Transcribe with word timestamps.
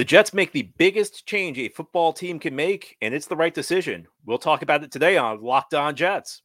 The 0.00 0.04
Jets 0.06 0.32
make 0.32 0.52
the 0.52 0.62
biggest 0.62 1.26
change 1.26 1.58
a 1.58 1.68
football 1.68 2.14
team 2.14 2.38
can 2.38 2.56
make, 2.56 2.96
and 3.02 3.12
it's 3.12 3.26
the 3.26 3.36
right 3.36 3.52
decision. 3.52 4.08
We'll 4.24 4.38
talk 4.38 4.62
about 4.62 4.82
it 4.82 4.90
today 4.90 5.18
on 5.18 5.42
Locked 5.42 5.74
On 5.74 5.94
Jets. 5.94 6.40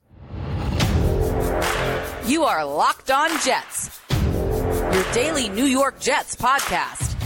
You 2.26 2.44
are 2.44 2.66
Locked 2.66 3.12
On 3.12 3.30
Jets, 3.40 4.02
your 4.12 5.14
daily 5.14 5.48
New 5.48 5.64
York 5.64 6.02
Jets 6.02 6.36
podcast. 6.36 7.18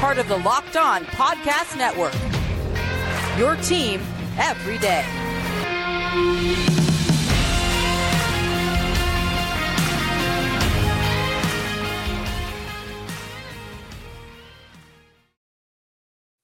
Part 0.00 0.18
of 0.18 0.28
the 0.28 0.36
Locked 0.36 0.76
On 0.76 1.06
Podcast 1.06 1.78
Network. 1.78 2.12
Your 3.38 3.56
team 3.62 4.02
every 4.36 4.76
day. 4.76 5.02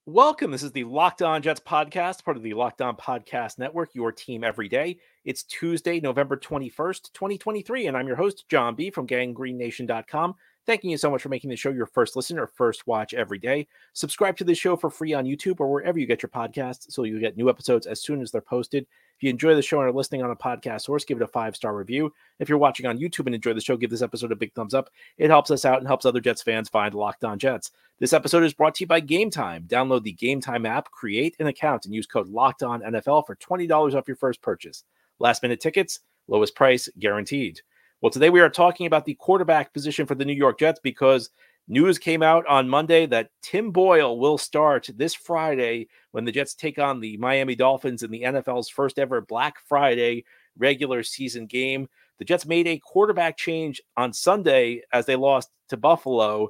Welcome. 0.07 0.51
This 0.51 0.65
is 0.65 0.73
the 0.73 0.83
Locked 0.83 1.23
On 1.23 1.41
Jets 1.41 1.61
podcast, 1.61 2.25
part 2.25 2.37
of 2.37 2.43
the 2.43 2.55
Locked 2.55 2.83
On 2.83 2.97
Podcast 2.97 3.61
Network, 3.61 3.95
your 3.95 4.11
team 4.11 4.43
every 4.43 4.69
day. 4.69 4.99
It's 5.25 5.45
Tuesday, 5.45 6.01
November 6.01 6.37
21st, 6.37 7.13
2023, 7.13 7.87
and 7.87 7.97
I'm 7.97 8.09
your 8.09 8.17
host, 8.17 8.49
John 8.49 8.75
B. 8.75 8.91
from 8.91 9.07
gangreennation.com. 9.07 10.35
Thanking 10.65 10.91
you 10.91 10.97
so 10.97 11.11
much 11.11 11.23
for 11.23 11.29
making 11.29 11.51
the 11.51 11.57
show 11.57 11.71
your 11.71 11.87
first 11.87 12.15
listen 12.15 12.39
or 12.39 12.47
first 12.47 12.87
watch 12.87 13.15
every 13.15 13.39
day. 13.39 13.67
Subscribe 13.95 14.37
to 14.37 14.45
the 14.45 14.55
show 14.55 14.77
for 14.77 14.91
free 14.91 15.13
on 15.13 15.25
YouTube 15.25 15.59
or 15.59 15.73
wherever 15.73 15.99
you 15.99 16.07
get 16.07 16.23
your 16.23 16.31
podcasts 16.31 16.93
so 16.93 17.03
you 17.03 17.19
get 17.19 17.37
new 17.37 17.51
episodes 17.51 17.89
as 17.89 18.01
soon 18.01 18.23
as 18.23 18.31
they're 18.31 18.41
posted. 18.41 18.87
If 19.17 19.25
you 19.25 19.31
enjoy 19.31 19.57
the 19.57 19.63
show 19.63 19.81
and 19.81 19.89
are 19.89 19.93
listening 19.93 20.23
on 20.23 20.31
a 20.31 20.37
podcast 20.37 20.83
source, 20.83 21.05
give 21.05 21.19
it 21.19 21.25
a 21.25 21.27
five 21.27 21.57
star 21.57 21.75
review. 21.75 22.13
If 22.39 22.49
you're 22.49 22.59
watching 22.59 22.87
on 22.87 22.99
YouTube 22.99 23.27
and 23.27 23.35
enjoy 23.35 23.55
the 23.55 23.61
show, 23.61 23.77
give 23.77 23.91
this 23.91 24.03
episode 24.03 24.31
a 24.31 24.37
big 24.37 24.53
thumbs 24.55 24.73
up. 24.73 24.89
It 25.19 25.31
helps 25.31 25.51
us 25.51 25.65
out 25.65 25.79
and 25.79 25.87
helps 25.87 26.07
other 26.07 26.21
Jets 26.21 26.43
fans 26.43 26.69
find 26.69 26.95
Locked 26.95 27.25
On 27.25 27.41
Jets. 27.41 27.73
This 27.99 28.13
episode 28.13 28.45
is 28.45 28.55
brought 28.55 28.77
to 28.77 28.85
you 28.85 28.89
by 28.89 29.01
Gametime. 29.01 29.67
Download 29.67 30.05
the 30.05 30.15
Gametime 30.15 30.67
app, 30.67 30.93
create 30.93 31.35
an 31.41 31.49
account, 31.49 31.87
and 31.87 31.95
use 31.95 32.07
code 32.07 32.29
Locked 32.29 32.63
On 32.63 32.83
NFL 32.83 33.27
for 33.27 33.35
$20 33.35 33.95
off 33.95 34.07
your 34.07 34.17
first 34.17 34.41
purchase. 34.43 34.85
Last 35.19 35.43
minute 35.43 35.61
tickets, 35.61 36.01
lowest 36.29 36.55
price 36.55 36.89
guaranteed. 37.01 37.61
Well, 38.03 38.11
today 38.11 38.31
we 38.31 38.41
are 38.41 38.51
talking 38.51 38.87
about 38.87 39.05
the 39.05 39.15
quarterback 39.15 39.73
position 39.73 40.07
for 40.07 40.17
the 40.17 40.25
New 40.25 40.33
York 40.33 40.59
Jets 40.59 40.81
because 40.83 41.31
news 41.69 42.01
came 42.01 42.21
out 42.21 42.45
on 42.49 42.69
Monday 42.69 43.07
that 43.07 43.31
Tim 43.43 43.71
Boyle 43.71 44.19
will 44.19 44.39
start 44.39 44.91
this 44.97 45.15
Friday 45.15 45.87
when 46.11 46.25
the 46.25 46.33
Jets 46.33 46.57
take 46.57 46.81
on 46.81 46.99
the 46.99 47.17
Miami 47.19 47.55
Dolphins 47.55 48.03
in 48.03 48.11
the 48.11 48.23
NFL's 48.23 48.69
first 48.69 48.99
ever 48.99 49.21
Black 49.21 49.55
Friday 49.69 50.25
regular 50.59 51.05
season 51.05 51.47
game. 51.47 51.89
The 52.19 52.25
Jets 52.25 52.45
made 52.45 52.67
a 52.67 52.81
quarterback 52.81 53.37
change 53.37 53.81
on 53.97 54.13
Sunday 54.13 54.83
as 54.93 55.07
they 55.07 55.15
lost 55.15 55.51
to 55.69 55.77
Buffalo 55.77 56.49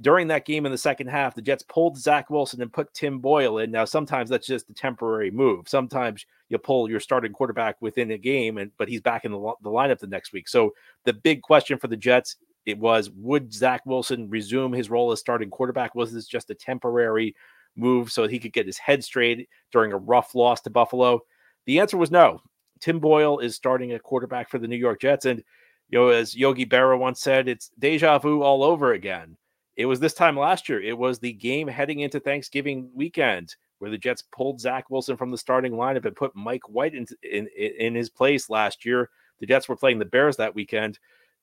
during 0.00 0.28
that 0.28 0.44
game 0.44 0.66
in 0.66 0.72
the 0.72 0.78
second 0.78 1.08
half, 1.08 1.34
the 1.34 1.42
Jets 1.42 1.64
pulled 1.64 1.98
Zach 1.98 2.30
Wilson 2.30 2.62
and 2.62 2.72
put 2.72 2.92
Tim 2.94 3.18
Boyle 3.18 3.58
in. 3.58 3.70
Now, 3.70 3.84
sometimes 3.84 4.30
that's 4.30 4.46
just 4.46 4.70
a 4.70 4.74
temporary 4.74 5.30
move. 5.30 5.68
Sometimes 5.68 6.24
you 6.48 6.58
pull 6.58 6.88
your 6.88 7.00
starting 7.00 7.32
quarterback 7.32 7.76
within 7.80 8.10
a 8.12 8.18
game, 8.18 8.58
and 8.58 8.70
but 8.78 8.88
he's 8.88 9.00
back 9.00 9.24
in 9.24 9.32
the, 9.32 9.52
the 9.62 9.70
lineup 9.70 9.98
the 9.98 10.06
next 10.06 10.32
week. 10.32 10.48
So 10.48 10.72
the 11.04 11.12
big 11.12 11.42
question 11.42 11.78
for 11.78 11.88
the 11.88 11.96
Jets 11.96 12.36
it 12.66 12.78
was: 12.78 13.10
Would 13.10 13.52
Zach 13.52 13.84
Wilson 13.84 14.28
resume 14.28 14.72
his 14.72 14.90
role 14.90 15.10
as 15.12 15.20
starting 15.20 15.50
quarterback? 15.50 15.94
Was 15.94 16.12
this 16.12 16.26
just 16.26 16.50
a 16.50 16.54
temporary 16.54 17.34
move 17.76 18.12
so 18.12 18.28
he 18.28 18.38
could 18.38 18.52
get 18.52 18.66
his 18.66 18.78
head 18.78 19.02
straight 19.02 19.48
during 19.72 19.92
a 19.92 19.98
rough 19.98 20.34
loss 20.34 20.60
to 20.62 20.70
Buffalo? 20.70 21.20
The 21.66 21.80
answer 21.80 21.96
was 21.96 22.10
no. 22.10 22.40
Tim 22.80 23.00
Boyle 23.00 23.40
is 23.40 23.54
starting 23.54 23.92
a 23.92 23.98
quarterback 23.98 24.48
for 24.48 24.58
the 24.58 24.68
New 24.68 24.76
York 24.76 25.00
Jets, 25.00 25.26
and 25.26 25.42
you 25.88 25.98
know, 25.98 26.08
as 26.08 26.36
Yogi 26.36 26.66
Berra 26.66 26.96
once 26.98 27.20
said, 27.20 27.48
it's 27.48 27.70
deja 27.78 28.18
vu 28.18 28.42
all 28.42 28.62
over 28.62 28.92
again. 28.92 29.36
It 29.80 29.86
was 29.86 29.98
this 29.98 30.12
time 30.12 30.38
last 30.38 30.68
year. 30.68 30.78
It 30.78 30.98
was 30.98 31.18
the 31.18 31.32
game 31.32 31.66
heading 31.66 32.00
into 32.00 32.20
Thanksgiving 32.20 32.90
weekend 32.92 33.56
where 33.78 33.90
the 33.90 33.96
Jets 33.96 34.22
pulled 34.30 34.60
Zach 34.60 34.90
Wilson 34.90 35.16
from 35.16 35.30
the 35.30 35.38
starting 35.38 35.72
lineup 35.72 36.04
and 36.04 36.14
put 36.14 36.36
Mike 36.36 36.68
White 36.68 36.94
in, 36.94 37.06
in, 37.22 37.48
in 37.56 37.94
his 37.94 38.10
place 38.10 38.50
last 38.50 38.84
year. 38.84 39.08
The 39.38 39.46
Jets 39.46 39.70
were 39.70 39.76
playing 39.76 39.98
the 39.98 40.04
Bears 40.04 40.36
that 40.36 40.54
weekend. 40.54 40.98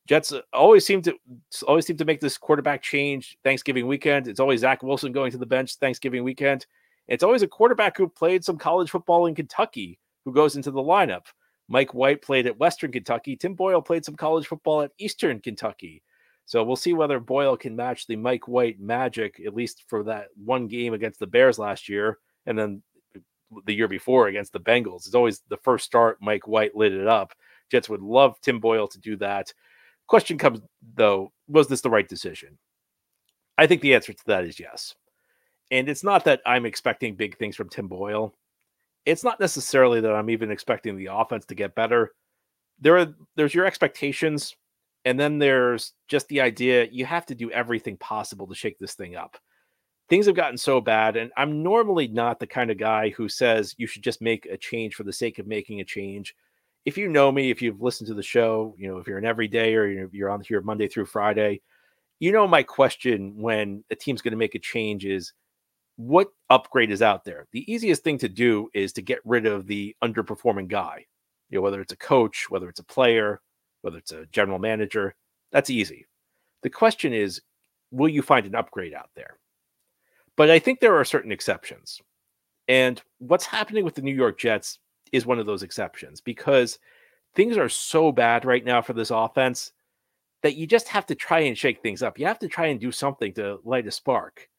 Jets 0.06 0.32
always 0.54 0.86
seem 0.86 1.02
to 1.02 1.18
always 1.68 1.88
seem 1.88 1.98
to 1.98 2.06
make 2.06 2.22
this 2.22 2.38
quarterback 2.38 2.84
change 2.84 3.40
Thanksgiving 3.44 3.88
weekend. 3.88 4.28
It's 4.28 4.40
always 4.40 4.62
Zach 4.62 4.84
Wilson 4.84 5.12
going 5.12 5.32
to 5.32 5.40
the 5.40 5.48
bench 5.48 5.74
Thanksgiving 5.78 6.24
weekend. 6.24 6.68
It's 7.08 7.24
always 7.24 7.42
a 7.42 7.48
quarterback 7.48 7.98
who 7.98 8.08
played 8.08 8.46
some 8.46 8.60
college 8.60 8.92
football 8.92 9.26
in 9.26 9.34
Kentucky 9.34 9.98
who 10.26 10.32
goes 10.32 10.56
into 10.56 10.70
the 10.70 10.80
lineup. 10.80 11.26
Mike 11.70 11.96
White 11.96 12.22
played 12.22 12.46
at 12.46 12.60
Western 12.60 12.92
Kentucky. 12.92 13.36
Tim 13.36 13.56
Boyle 13.56 13.82
played 13.82 14.06
some 14.06 14.16
college 14.16 14.46
football 14.46 14.84
at 14.84 14.92
Eastern 15.00 15.40
Kentucky. 15.40 16.04
So 16.48 16.64
we'll 16.64 16.78
see 16.78 16.94
whether 16.94 17.20
Boyle 17.20 17.58
can 17.58 17.76
match 17.76 18.08
the 18.08 18.16
Mike 18.16 18.48
White 18.48 18.80
magic, 18.80 19.42
at 19.46 19.54
least 19.54 19.84
for 19.88 20.02
that 20.04 20.28
one 20.44 20.68
game 20.68 20.94
against 20.94 21.20
the 21.20 21.28
Bears 21.28 21.60
last 21.60 21.90
year, 21.90 22.20
and 22.46 22.58
then 22.58 22.82
the 23.66 23.76
year 23.76 23.90
before 23.90 24.28
against 24.28 24.54
the 24.54 24.60
Bengals. 24.62 25.06
It's 25.06 25.14
always 25.14 25.42
the 25.50 25.58
first 25.58 25.86
start, 25.86 26.20
Mike 26.22 26.48
White 26.48 26.74
lit 26.74 26.94
it 26.94 27.06
up. 27.06 27.34
Jets 27.70 27.90
would 27.90 28.02
love 28.02 28.40
Tim 28.40 28.62
Boyle 28.62 28.88
to 28.88 28.98
do 28.98 29.18
that. 29.18 29.54
Question 30.08 30.38
comes, 30.38 30.62
though, 30.96 31.34
was 31.50 31.68
this 31.68 31.82
the 31.82 31.90
right 31.90 32.08
decision? 32.08 32.58
I 33.58 33.68
think 33.68 33.82
the 33.82 33.94
answer 33.94 34.14
to 34.14 34.24
that 34.28 34.46
is 34.46 34.58
yes. 34.58 34.96
And 35.70 35.90
it's 35.90 36.04
not 36.04 36.24
that 36.24 36.40
I'm 36.46 36.66
expecting 36.66 37.16
big 37.16 37.38
things 37.38 37.58
from 37.58 37.68
Tim 37.68 37.90
Boyle. 37.90 38.34
It's 39.06 39.24
not 39.24 39.42
necessarily 39.42 40.00
that 40.00 40.16
I'm 40.16 40.30
even 40.30 40.50
expecting 40.50 40.96
the 40.96 41.10
offense 41.12 41.46
to 41.48 41.56
get 41.56 41.76
better. 41.76 42.14
There 42.80 42.98
are 42.98 43.14
there's 43.36 43.54
your 43.54 43.66
expectations 43.66 44.56
and 45.08 45.18
then 45.18 45.40
there's 45.40 45.94
just 46.10 46.28
the 46.28 46.42
idea 46.42 46.90
you 46.92 47.06
have 47.06 47.26
to 47.28 47.34
do 47.34 47.50
everything 47.50 47.96
possible 47.96 48.46
to 48.46 48.54
shake 48.54 48.78
this 48.78 48.94
thing 48.94 49.16
up. 49.16 49.38
Things 50.10 50.26
have 50.26 50.36
gotten 50.36 50.58
so 50.58 50.82
bad, 50.82 51.16
and 51.16 51.32
I'm 51.38 51.64
normally 51.64 52.10
not 52.10 52.42
the 52.42 52.48
kind 52.48 52.70
of 52.70 52.78
guy 52.78 53.12
who 53.12 53.30
says 53.30 53.74
you 53.78 53.88
should 53.88 54.04
just 54.04 54.22
make 54.22 54.46
a 54.48 54.58
change 54.58 54.96
for 54.96 55.04
the 55.04 55.14
sake 55.14 55.40
of 55.40 55.48
making 55.48 55.80
a 55.80 55.86
change. 55.86 56.36
If 56.84 56.98
you 56.98 57.08
know 57.08 57.32
me, 57.32 57.52
if 57.52 57.62
you've 57.62 57.82
listened 57.82 58.10
to 58.10 58.16
the 58.16 58.22
show, 58.22 58.76
you 58.78 58.90
know, 58.90 58.98
if 58.98 59.08
you're 59.08 59.18
an 59.18 59.24
everyday 59.24 59.76
or 59.76 60.10
you're 60.12 60.30
on 60.30 60.42
here 60.42 60.60
Monday 60.60 60.90
through 60.90 61.06
Friday, 61.06 61.62
you 62.20 62.34
know, 62.34 62.46
my 62.46 62.64
question 62.64 63.34
when 63.38 63.86
a 63.90 63.96
team's 63.96 64.22
going 64.22 64.34
to 64.34 64.38
make 64.38 64.56
a 64.56 64.60
change 64.60 65.06
is 65.06 65.32
what 65.96 66.28
upgrade 66.50 66.92
is 66.92 67.02
out 67.02 67.24
there? 67.24 67.48
The 67.54 67.72
easiest 67.72 68.04
thing 68.04 68.18
to 68.18 68.28
do 68.28 68.68
is 68.74 68.92
to 68.94 69.02
get 69.02 69.20
rid 69.24 69.46
of 69.46 69.68
the 69.68 69.96
underperforming 70.04 70.68
guy, 70.68 71.06
you 71.50 71.58
know, 71.58 71.62
whether 71.62 71.80
it's 71.80 71.94
a 71.94 71.98
coach, 71.98 72.48
whether 72.50 72.68
it's 72.68 72.82
a 72.82 72.86
player, 72.86 73.40
whether 73.82 73.98
it's 73.98 74.12
a 74.12 74.26
general 74.32 74.60
manager, 74.60 75.16
that's 75.52 75.70
easy. 75.70 76.06
The 76.64 76.70
question 76.70 77.14
is, 77.14 77.42
will 77.92 78.10
you 78.10 78.22
find 78.22 78.46
an 78.46 78.56
upgrade 78.56 78.94
out 78.94 79.10
there? 79.16 79.38
But 80.36 80.50
I 80.50 80.60
think 80.60 80.80
there 80.80 80.96
are 80.96 81.06
certain 81.06 81.32
exceptions. 81.32 82.02
And 82.68 83.02
what's 83.20 83.46
happening 83.46 83.86
with 83.86 83.96
the 83.96 84.02
New 84.02 84.14
York 84.14 84.38
Jets 84.38 84.80
is 85.12 85.26
one 85.26 85.40
of 85.40 85.46
those 85.46 85.64
exceptions 85.64 86.22
because 86.22 86.80
things 87.36 87.58
are 87.58 87.70
so 87.70 88.12
bad 88.12 88.46
right 88.46 88.66
now 88.66 88.82
for 88.82 88.94
this 88.94 89.12
offense 89.12 89.72
that 90.44 90.56
you 90.56 90.68
just 90.68 90.88
have 90.88 91.06
to 91.08 91.16
try 91.16 91.40
and 91.40 91.58
shake 91.58 91.82
things 91.82 92.04
up. 92.04 92.20
You 92.20 92.26
have 92.26 92.40
to 92.40 92.48
try 92.48 92.68
and 92.68 92.80
do 92.80 92.92
something 92.92 93.34
to 93.34 93.60
light 93.64 93.88
a 93.88 93.92
spark. 93.92 94.50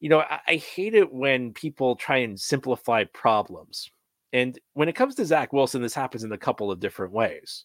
You 0.00 0.08
know, 0.08 0.20
I, 0.20 0.40
I 0.46 0.56
hate 0.56 0.94
it 0.94 1.12
when 1.12 1.52
people 1.52 1.96
try 1.96 2.18
and 2.18 2.38
simplify 2.38 3.04
problems. 3.04 3.90
And 4.32 4.58
when 4.74 4.88
it 4.88 4.94
comes 4.94 5.14
to 5.16 5.24
Zach 5.24 5.52
Wilson, 5.52 5.82
this 5.82 5.94
happens 5.94 6.24
in 6.24 6.32
a 6.32 6.38
couple 6.38 6.70
of 6.70 6.80
different 6.80 7.12
ways. 7.12 7.64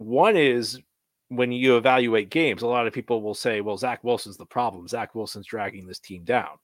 One 0.00 0.34
is 0.34 0.80
when 1.28 1.52
you 1.52 1.76
evaluate 1.76 2.30
games, 2.30 2.62
a 2.62 2.66
lot 2.66 2.86
of 2.86 2.94
people 2.94 3.20
will 3.20 3.34
say, 3.34 3.60
well, 3.60 3.76
Zach 3.76 4.02
Wilson's 4.02 4.38
the 4.38 4.46
problem. 4.46 4.88
Zach 4.88 5.14
Wilson's 5.14 5.44
dragging 5.44 5.86
this 5.86 5.98
team 5.98 6.24
down. 6.24 6.56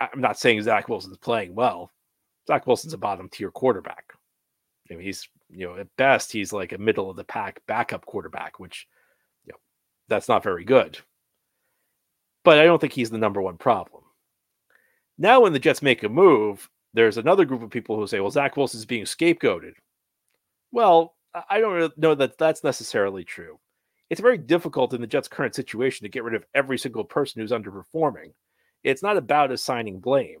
I'm 0.00 0.20
not 0.20 0.40
saying 0.40 0.60
Zach 0.62 0.88
Wilson's 0.88 1.18
playing 1.18 1.54
well. 1.54 1.92
Zach 2.48 2.66
Wilson's 2.66 2.94
a 2.94 2.98
bottom 2.98 3.28
tier 3.28 3.52
quarterback. 3.52 4.12
I 4.90 4.94
mean, 4.94 5.04
he's, 5.04 5.28
you 5.50 5.68
know, 5.68 5.76
at 5.76 5.86
best, 5.96 6.32
he's 6.32 6.52
like 6.52 6.72
a 6.72 6.78
middle 6.78 7.10
of 7.10 7.16
the 7.16 7.22
pack 7.22 7.62
backup 7.68 8.04
quarterback, 8.06 8.58
which, 8.58 8.88
you 9.44 9.52
know, 9.52 9.58
that's 10.08 10.28
not 10.28 10.42
very 10.42 10.64
good. 10.64 10.98
But 12.42 12.58
I 12.58 12.64
don't 12.64 12.80
think 12.80 12.92
he's 12.92 13.10
the 13.10 13.18
number 13.18 13.40
one 13.40 13.56
problem. 13.56 14.02
Now, 15.16 15.42
when 15.42 15.52
the 15.52 15.60
Jets 15.60 15.80
make 15.80 16.02
a 16.02 16.08
move, 16.08 16.68
there's 16.92 17.18
another 17.18 17.44
group 17.44 17.62
of 17.62 17.70
people 17.70 17.94
who 17.94 18.08
say, 18.08 18.18
well, 18.18 18.32
Zach 18.32 18.56
Wilson's 18.56 18.84
being 18.84 19.04
scapegoated. 19.04 19.74
Well, 20.72 21.14
I 21.48 21.60
don't 21.60 21.96
know 21.98 22.14
that 22.14 22.38
that's 22.38 22.64
necessarily 22.64 23.24
true. 23.24 23.58
It's 24.10 24.20
very 24.20 24.38
difficult 24.38 24.94
in 24.94 25.00
the 25.00 25.06
Jets' 25.06 25.28
current 25.28 25.54
situation 25.54 26.04
to 26.04 26.08
get 26.08 26.24
rid 26.24 26.34
of 26.34 26.46
every 26.54 26.78
single 26.78 27.04
person 27.04 27.40
who's 27.40 27.52
underperforming. 27.52 28.32
It's 28.82 29.02
not 29.02 29.16
about 29.16 29.50
assigning 29.50 30.00
blame. 30.00 30.40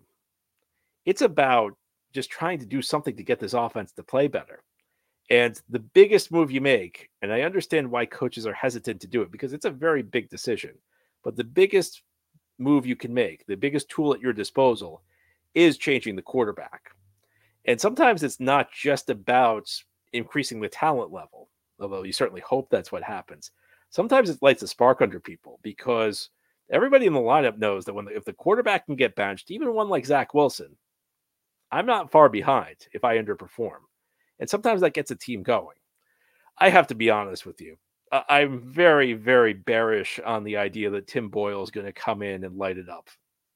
It's 1.04 1.22
about 1.22 1.76
just 2.12 2.30
trying 2.30 2.58
to 2.60 2.66
do 2.66 2.80
something 2.80 3.16
to 3.16 3.22
get 3.22 3.40
this 3.40 3.52
offense 3.52 3.92
to 3.92 4.02
play 4.02 4.28
better. 4.28 4.62
And 5.30 5.60
the 5.68 5.80
biggest 5.80 6.32
move 6.32 6.50
you 6.50 6.62
make, 6.62 7.10
and 7.20 7.32
I 7.32 7.42
understand 7.42 7.90
why 7.90 8.06
coaches 8.06 8.46
are 8.46 8.54
hesitant 8.54 9.02
to 9.02 9.06
do 9.06 9.20
it 9.20 9.30
because 9.30 9.52
it's 9.52 9.66
a 9.66 9.70
very 9.70 10.02
big 10.02 10.30
decision, 10.30 10.72
but 11.22 11.36
the 11.36 11.44
biggest 11.44 12.02
move 12.58 12.86
you 12.86 12.96
can 12.96 13.12
make, 13.12 13.44
the 13.46 13.56
biggest 13.56 13.90
tool 13.90 14.14
at 14.14 14.20
your 14.20 14.32
disposal 14.32 15.02
is 15.54 15.76
changing 15.76 16.16
the 16.16 16.22
quarterback. 16.22 16.90
And 17.66 17.78
sometimes 17.78 18.22
it's 18.22 18.40
not 18.40 18.72
just 18.72 19.10
about 19.10 19.70
increasing 20.12 20.60
the 20.60 20.68
talent 20.68 21.12
level, 21.12 21.48
although 21.80 22.02
you 22.02 22.12
certainly 22.12 22.42
hope 22.42 22.68
that's 22.70 22.92
what 22.92 23.02
happens. 23.02 23.50
Sometimes 23.90 24.30
it 24.30 24.42
lights 24.42 24.62
a 24.62 24.68
spark 24.68 25.00
under 25.00 25.20
people 25.20 25.58
because 25.62 26.30
Everybody 26.70 27.06
in 27.06 27.14
the 27.14 27.20
lineup 27.20 27.56
knows 27.56 27.86
that 27.86 27.94
when 27.94 28.04
the, 28.04 28.16
if 28.16 28.24
the 28.24 28.32
quarterback 28.32 28.86
can 28.86 28.96
get 28.96 29.14
benched, 29.14 29.50
even 29.50 29.72
one 29.72 29.88
like 29.88 30.04
Zach 30.04 30.34
Wilson, 30.34 30.76
I'm 31.72 31.86
not 31.86 32.10
far 32.10 32.28
behind 32.28 32.76
if 32.92 33.04
I 33.04 33.18
underperform. 33.18 33.80
And 34.38 34.48
sometimes 34.48 34.82
that 34.82 34.92
gets 34.92 35.10
a 35.10 35.16
team 35.16 35.42
going. 35.42 35.76
I 36.58 36.68
have 36.68 36.86
to 36.88 36.94
be 36.94 37.10
honest 37.10 37.46
with 37.46 37.60
you. 37.60 37.76
I'm 38.12 38.60
very, 38.60 39.12
very 39.14 39.52
bearish 39.52 40.18
on 40.24 40.44
the 40.44 40.56
idea 40.56 40.90
that 40.90 41.06
Tim 41.06 41.28
Boyle 41.28 41.62
is 41.62 41.70
going 41.70 41.86
to 41.86 41.92
come 41.92 42.22
in 42.22 42.44
and 42.44 42.56
light 42.56 42.78
it 42.78 42.88
up. 42.88 43.08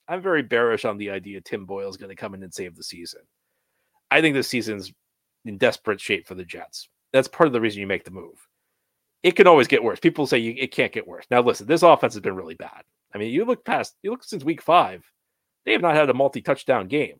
I'm 0.08 0.20
very 0.20 0.42
bearish 0.42 0.84
on 0.84 0.98
the 0.98 1.10
idea 1.10 1.40
Tim 1.40 1.64
Boyle 1.64 1.88
is 1.88 1.96
going 1.96 2.10
to 2.10 2.16
come 2.16 2.34
in 2.34 2.42
and 2.42 2.52
save 2.52 2.76
the 2.76 2.82
season. 2.82 3.22
I 4.10 4.20
think 4.20 4.34
the 4.34 4.42
season's 4.42 4.92
in 5.44 5.58
desperate 5.58 6.00
shape 6.00 6.26
for 6.26 6.34
the 6.34 6.44
Jets. 6.44 6.88
That's 7.12 7.28
part 7.28 7.46
of 7.46 7.52
the 7.52 7.60
reason 7.60 7.80
you 7.80 7.86
make 7.86 8.04
the 8.04 8.10
move. 8.10 8.46
It 9.22 9.32
can 9.32 9.46
always 9.46 9.68
get 9.68 9.84
worse. 9.84 10.00
People 10.00 10.26
say 10.26 10.38
you, 10.38 10.54
it 10.58 10.72
can't 10.72 10.92
get 10.92 11.06
worse. 11.06 11.26
Now, 11.30 11.42
listen, 11.42 11.66
this 11.66 11.82
offense 11.82 12.14
has 12.14 12.20
been 12.20 12.36
really 12.36 12.54
bad. 12.54 12.82
I 13.14 13.18
mean, 13.18 13.32
you 13.32 13.44
look 13.44 13.64
past, 13.64 13.94
you 14.02 14.10
look 14.10 14.24
since 14.24 14.42
week 14.42 14.62
five, 14.62 15.04
they 15.64 15.72
have 15.72 15.82
not 15.82 15.94
had 15.94 16.10
a 16.10 16.14
multi 16.14 16.42
touchdown 16.42 16.88
game. 16.88 17.18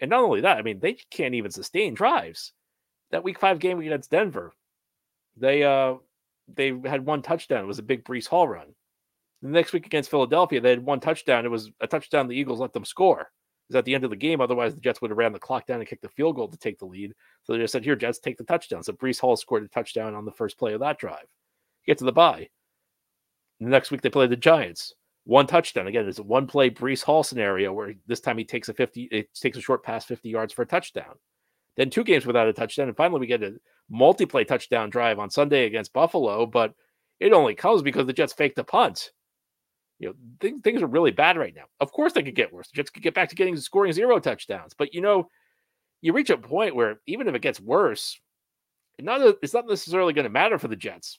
And 0.00 0.10
not 0.10 0.22
only 0.22 0.42
that, 0.42 0.58
I 0.58 0.62
mean, 0.62 0.80
they 0.80 0.98
can't 1.10 1.34
even 1.34 1.50
sustain 1.50 1.94
drives. 1.94 2.52
That 3.12 3.24
week 3.24 3.38
five 3.38 3.60
game 3.60 3.78
against 3.80 4.10
Denver, 4.10 4.52
they 5.36 5.62
uh 5.62 5.94
they 6.54 6.78
had 6.84 7.06
one 7.06 7.22
touchdown. 7.22 7.64
It 7.64 7.68
was 7.68 7.78
a 7.78 7.84
big 7.84 8.04
Breece 8.04 8.26
Hall 8.26 8.46
run. 8.46 8.74
The 9.42 9.48
next 9.48 9.72
week 9.72 9.86
against 9.86 10.10
Philadelphia, 10.10 10.60
they 10.60 10.70
had 10.70 10.84
one 10.84 11.00
touchdown. 11.00 11.44
It 11.44 11.50
was 11.50 11.70
a 11.80 11.86
touchdown 11.86 12.26
the 12.26 12.36
Eagles 12.36 12.60
let 12.60 12.72
them 12.72 12.84
score. 12.84 13.30
Was 13.68 13.76
at 13.76 13.84
the 13.84 13.94
end 13.94 14.04
of 14.04 14.10
the 14.10 14.16
game. 14.16 14.40
Otherwise, 14.40 14.74
the 14.74 14.80
Jets 14.80 15.00
would 15.00 15.10
have 15.10 15.18
ran 15.18 15.32
the 15.32 15.38
clock 15.38 15.66
down 15.66 15.80
and 15.80 15.88
kicked 15.88 16.02
the 16.02 16.08
field 16.08 16.36
goal 16.36 16.48
to 16.48 16.56
take 16.56 16.78
the 16.78 16.84
lead. 16.84 17.12
So 17.42 17.52
they 17.52 17.58
just 17.58 17.72
said, 17.72 17.84
Here, 17.84 17.96
Jets, 17.96 18.18
take 18.18 18.36
the 18.36 18.44
touchdown. 18.44 18.82
So 18.82 18.92
Breece 18.92 19.20
Hall 19.20 19.36
scored 19.36 19.64
a 19.64 19.68
touchdown 19.68 20.14
on 20.14 20.24
the 20.24 20.32
first 20.32 20.58
play 20.58 20.74
of 20.74 20.80
that 20.80 20.98
drive. 20.98 21.26
Get 21.86 21.98
to 21.98 22.04
the 22.04 22.12
bye. 22.12 22.48
The 23.60 23.68
next 23.68 23.90
week 23.90 24.02
they 24.02 24.10
play 24.10 24.26
the 24.26 24.36
Giants. 24.36 24.94
One 25.24 25.46
touchdown. 25.46 25.88
Again, 25.88 26.06
it's 26.06 26.20
a 26.20 26.22
one 26.22 26.46
play 26.46 26.70
Breece 26.70 27.02
Hall 27.02 27.24
scenario 27.24 27.72
where 27.72 27.94
this 28.06 28.20
time 28.20 28.38
he 28.38 28.44
takes 28.44 28.68
a 28.68 28.74
50, 28.74 29.08
it 29.10 29.34
takes 29.34 29.58
a 29.58 29.60
short 29.60 29.82
pass 29.82 30.04
50 30.04 30.28
yards 30.28 30.52
for 30.52 30.62
a 30.62 30.66
touchdown. 30.66 31.16
Then 31.76 31.90
two 31.90 32.04
games 32.04 32.26
without 32.26 32.48
a 32.48 32.52
touchdown. 32.52 32.88
And 32.88 32.96
finally, 32.96 33.20
we 33.20 33.26
get 33.26 33.42
a 33.42 33.56
multi-play 33.90 34.44
touchdown 34.44 34.90
drive 34.90 35.18
on 35.18 35.30
Sunday 35.30 35.66
against 35.66 35.92
Buffalo, 35.92 36.46
but 36.46 36.74
it 37.20 37.32
only 37.32 37.54
comes 37.54 37.82
because 37.82 38.06
the 38.06 38.12
Jets 38.12 38.32
faked 38.32 38.58
a 38.58 38.64
punt. 38.64 39.10
You 39.98 40.08
know, 40.08 40.14
th- 40.40 40.62
things 40.62 40.82
are 40.82 40.86
really 40.86 41.10
bad 41.10 41.38
right 41.38 41.54
now. 41.54 41.64
Of 41.80 41.92
course, 41.92 42.12
they 42.12 42.22
could 42.22 42.34
get 42.34 42.52
worse. 42.52 42.68
The 42.68 42.76
Jets 42.76 42.90
could 42.90 43.02
get 43.02 43.14
back 43.14 43.28
to 43.30 43.34
getting 43.34 43.56
scoring 43.56 43.92
zero 43.92 44.18
touchdowns, 44.18 44.74
but 44.76 44.92
you 44.94 45.00
know, 45.00 45.28
you 46.02 46.12
reach 46.12 46.30
a 46.30 46.36
point 46.36 46.76
where 46.76 47.00
even 47.06 47.28
if 47.28 47.34
it 47.34 47.42
gets 47.42 47.60
worse, 47.60 48.20
not 49.00 49.20
it's 49.42 49.54
not 49.54 49.66
necessarily 49.66 50.12
going 50.12 50.24
to 50.24 50.30
matter 50.30 50.58
for 50.58 50.68
the 50.68 50.76
Jets 50.76 51.18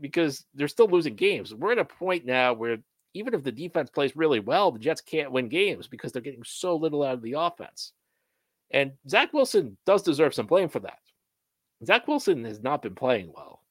because 0.00 0.44
they're 0.54 0.68
still 0.68 0.88
losing 0.88 1.14
games. 1.14 1.54
We're 1.54 1.72
at 1.72 1.78
a 1.78 1.84
point 1.84 2.24
now 2.24 2.52
where 2.52 2.78
even 3.14 3.34
if 3.34 3.42
the 3.42 3.52
defense 3.52 3.90
plays 3.90 4.16
really 4.16 4.40
well, 4.40 4.70
the 4.70 4.78
Jets 4.78 5.00
can't 5.00 5.32
win 5.32 5.48
games 5.48 5.88
because 5.88 6.12
they're 6.12 6.22
getting 6.22 6.44
so 6.44 6.76
little 6.76 7.02
out 7.02 7.14
of 7.14 7.22
the 7.22 7.34
offense. 7.38 7.92
And 8.70 8.92
Zach 9.08 9.32
Wilson 9.32 9.76
does 9.86 10.02
deserve 10.02 10.34
some 10.34 10.46
blame 10.46 10.68
for 10.68 10.80
that. 10.80 10.98
Zach 11.84 12.06
Wilson 12.08 12.44
has 12.44 12.62
not 12.62 12.82
been 12.82 12.94
playing 12.94 13.32
well. 13.34 13.62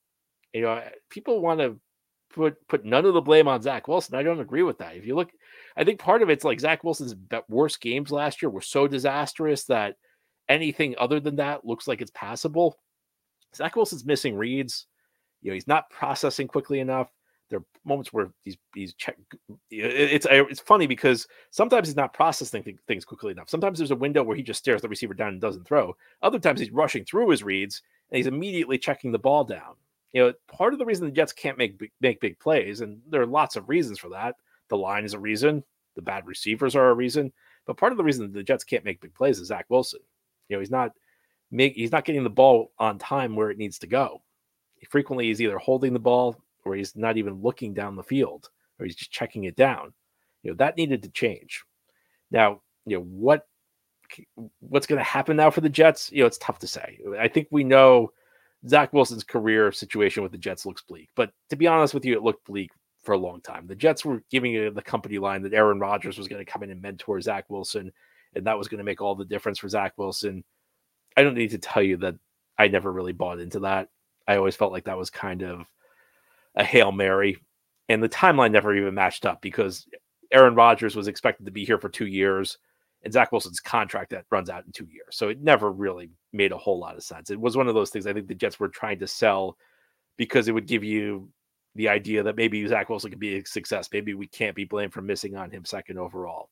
You 0.54 0.62
know, 0.62 0.82
people 1.10 1.42
want 1.42 1.60
to 1.60 1.80
put 2.36 2.68
put 2.68 2.86
none 2.86 3.06
of 3.06 3.14
the 3.14 3.22
blame 3.22 3.48
on 3.48 3.62
Zach 3.62 3.88
Wilson. 3.88 4.16
I 4.16 4.24
don't 4.24 4.40
agree 4.40 4.64
with 4.64 4.78
that. 4.80 4.96
If 4.96 5.06
you 5.06 5.16
look, 5.16 5.32
I 5.76 5.84
think 5.84 6.00
part 6.00 6.22
of 6.22 6.30
it's 6.30 6.44
like 6.44 6.60
Zach 6.60 6.84
Wilson's 6.84 7.16
worst 7.50 7.82
games 7.82 8.12
last 8.12 8.42
year 8.42 8.50
were 8.50 8.62
so 8.62 8.88
disastrous 8.88 9.64
that 9.66 9.96
anything 10.50 10.96
other 10.98 11.20
than 11.20 11.38
that 11.38 11.66
looks 11.66 11.88
like 11.88 12.02
it's 12.02 12.12
passable. 12.12 12.78
Zach 13.56 13.76
Wilson's 13.76 14.06
missing 14.06 14.36
reads. 14.36 14.88
You 15.42 15.52
know, 15.52 15.54
he's 15.54 15.68
not 15.68 15.90
processing 15.90 16.48
quickly 16.48 16.80
enough. 16.80 17.10
There 17.50 17.60
are 17.60 17.66
moments 17.86 18.12
where 18.12 18.32
he's 18.44 18.58
he's 18.74 18.94
check. 18.96 19.18
It's 19.70 20.28
it's 20.30 20.60
funny 20.60 20.88
because 20.88 21.28
sometimes 21.52 21.88
he's 21.88 21.96
not 21.96 22.14
processing 22.14 22.78
things 22.88 23.06
quickly 23.06 23.32
enough. 23.32 23.50
Sometimes 23.50 23.78
there's 23.78 23.92
a 23.92 23.96
window 23.96 24.24
where 24.24 24.36
he 24.36 24.44
just 24.44 24.60
stares 24.60 24.82
the 24.82 24.90
receiver 24.90 25.14
down 25.14 25.30
and 25.30 25.42
doesn't 25.42 25.66
throw. 25.66 25.96
Other 26.22 26.40
times 26.40 26.60
he's 26.60 26.72
rushing 26.72 27.06
through 27.06 27.30
his 27.30 27.44
reads 27.44 27.82
and 28.10 28.18
he's 28.18 28.28
immediately 28.28 28.78
checking 28.78 29.12
the 29.12 29.20
ball 29.20 29.44
down. 29.44 29.76
You 30.16 30.22
know, 30.22 30.34
part 30.48 30.72
of 30.72 30.80
the 30.80 30.86
reason 30.86 31.06
the 31.06 31.12
Jets 31.12 31.34
can't 31.34 31.58
make 31.58 31.78
make 32.00 32.22
big 32.22 32.40
plays, 32.40 32.80
and 32.80 33.02
there 33.10 33.22
are 33.22 33.26
lots 33.26 33.58
of 33.58 33.68
reasons 33.68 34.00
for 34.00 34.08
that. 34.12 34.36
The 34.70 34.78
line 34.78 35.04
is 35.04 35.14
a 35.14 35.20
reason. 35.20 35.62
The 35.98 36.02
bad 36.02 36.26
receivers 36.26 36.74
are 36.74 36.90
a 36.90 36.94
reason. 36.94 37.34
But 37.68 37.76
part 37.76 37.92
of 37.92 37.98
the 37.98 38.04
reason 38.06 38.32
the 38.32 38.42
Jets 38.42 38.64
can't 38.64 38.86
make 38.86 39.02
big 39.02 39.14
plays 39.14 39.40
is 39.40 39.50
Zach 39.50 39.66
Wilson. 39.68 40.00
You 40.48 40.56
know, 40.56 40.62
he's 40.62 40.72
not 40.72 40.94
make 41.52 41.74
he's 41.74 41.92
not 41.92 42.06
getting 42.06 42.24
the 42.24 42.30
ball 42.30 42.72
on 42.80 42.98
time 42.98 43.36
where 43.36 43.52
it 43.52 43.58
needs 43.58 43.78
to 43.80 43.88
go. 43.88 44.22
He 44.78 44.86
Frequently, 44.86 45.26
he's 45.26 45.42
either 45.42 45.58
holding 45.58 45.92
the 45.92 46.00
ball 46.00 46.42
or 46.64 46.76
he's 46.76 46.96
not 46.96 47.18
even 47.18 47.42
looking 47.42 47.74
down 47.74 47.98
the 47.98 48.02
field, 48.02 48.50
or 48.80 48.86
he's 48.86 48.96
just 48.96 49.12
checking 49.12 49.44
it 49.44 49.58
down. 49.58 49.92
You 50.44 50.52
know, 50.52 50.56
that 50.56 50.78
needed 50.78 51.04
to 51.04 51.10
change. 51.10 51.66
Now, 52.32 52.62
you 52.86 53.00
know 53.00 53.04
what 53.04 53.48
what's 54.62 54.88
going 54.88 55.00
to 55.00 55.04
happen 55.04 55.36
now 55.36 55.50
for 55.50 55.60
the 55.60 55.68
Jets? 55.68 56.10
You 56.14 56.22
know, 56.22 56.28
it's 56.28 56.38
tough 56.38 56.60
to 56.60 56.68
say. 56.68 57.00
I 57.20 57.28
think 57.28 57.50
we 57.52 57.66
know 57.66 58.14
Zach 58.68 58.94
Wilson's 58.94 59.24
career 59.24 59.72
situation 59.72 60.24
with 60.24 60.32
the 60.32 60.38
Jets 60.38 60.66
looks 60.66 60.82
bleak, 60.82 61.10
but 61.16 61.32
to 61.50 61.56
be 61.56 61.68
honest 61.68 61.94
with 61.94 62.06
you, 62.06 62.16
it 62.16 62.24
looked 62.24 62.46
bleak 62.46 62.72
for 63.04 63.14
a 63.14 63.18
long 63.18 63.40
time. 63.42 63.68
The 63.68 63.76
Jets 63.76 64.04
were 64.04 64.24
giving 64.32 64.74
the 64.74 64.82
company 64.82 65.20
line 65.20 65.44
that 65.44 65.54
Aaron 65.54 65.80
Rodgers 65.80 66.18
was 66.18 66.28
going 66.28 66.44
to 66.44 66.52
come 66.52 66.64
in 66.64 66.72
and 66.72 66.82
mentor 66.82 67.22
Zach 67.22 67.46
Wilson, 67.50 67.92
and 68.34 68.46
that 68.48 68.58
was 68.58 68.68
going 68.68 68.80
to 68.80 68.84
make 68.84 69.02
all 69.02 69.16
the 69.16 69.26
difference 69.26 69.60
for 69.60 69.70
Zach 69.70 69.94
Wilson. 69.98 70.44
I 71.16 71.24
don't 71.24 71.36
need 71.36 71.52
to 71.52 71.58
tell 71.58 71.84
you 71.84 71.98
that 71.98 72.16
I 72.58 72.68
never 72.68 72.92
really 72.92 73.14
bought 73.14 73.40
into 73.40 73.60
that. 73.60 73.90
I 74.28 74.38
always 74.38 74.56
felt 74.56 74.72
like 74.72 74.86
that 74.86 74.98
was 74.98 75.10
kind 75.10 75.44
of 75.44 75.68
a 76.56 76.64
hail 76.64 76.92
mary, 76.92 77.38
and 77.90 78.02
the 78.02 78.10
timeline 78.10 78.52
never 78.52 78.76
even 78.76 78.96
matched 78.96 79.26
up 79.26 79.42
because 79.42 79.86
Aaron 80.32 80.56
Rodgers 80.56 80.96
was 80.96 81.08
expected 81.08 81.46
to 81.46 81.52
be 81.52 81.66
here 81.66 81.78
for 81.78 81.90
two 81.90 82.08
years 82.08 82.58
and 83.06 83.14
Zach 83.14 83.32
Wilson's 83.32 83.60
contract 83.60 84.10
that 84.10 84.26
runs 84.32 84.50
out 84.50 84.66
in 84.66 84.72
two 84.72 84.88
years. 84.92 85.12
So 85.12 85.30
it 85.30 85.42
never 85.42 85.72
really 85.72 86.10
made 86.34 86.52
a 86.52 86.58
whole 86.58 86.80
lot 86.80 86.98
of 86.98 87.04
sense. 87.04 87.30
It 87.30 87.40
was 87.40 87.56
one 87.56 87.68
of 87.68 87.76
those 87.76 87.92
things 87.92 88.08
I 88.08 88.14
think 88.14 88.28
the 88.28 88.34
Jets 88.34 88.60
were 88.60 88.68
trying 88.68 89.00
to 89.00 89.08
sell 89.08 89.58
because 90.18 90.48
it 90.48 90.54
would 90.54 90.66
give 90.66 90.84
you 90.84 91.30
the 91.76 91.88
idea 91.88 92.24
that 92.24 92.36
maybe 92.36 92.66
Zach 92.68 92.90
Wilson 92.90 93.12
could 93.12 93.20
be 93.20 93.38
a 93.38 93.46
success. 93.46 93.90
Maybe 93.94 94.16
we 94.16 94.28
can't 94.28 94.56
be 94.56 94.66
blamed 94.66 94.92
for 94.92 95.04
missing 95.04 95.36
on 95.36 95.52
him 95.52 95.66
second 95.66 96.00
overall. 96.00 96.50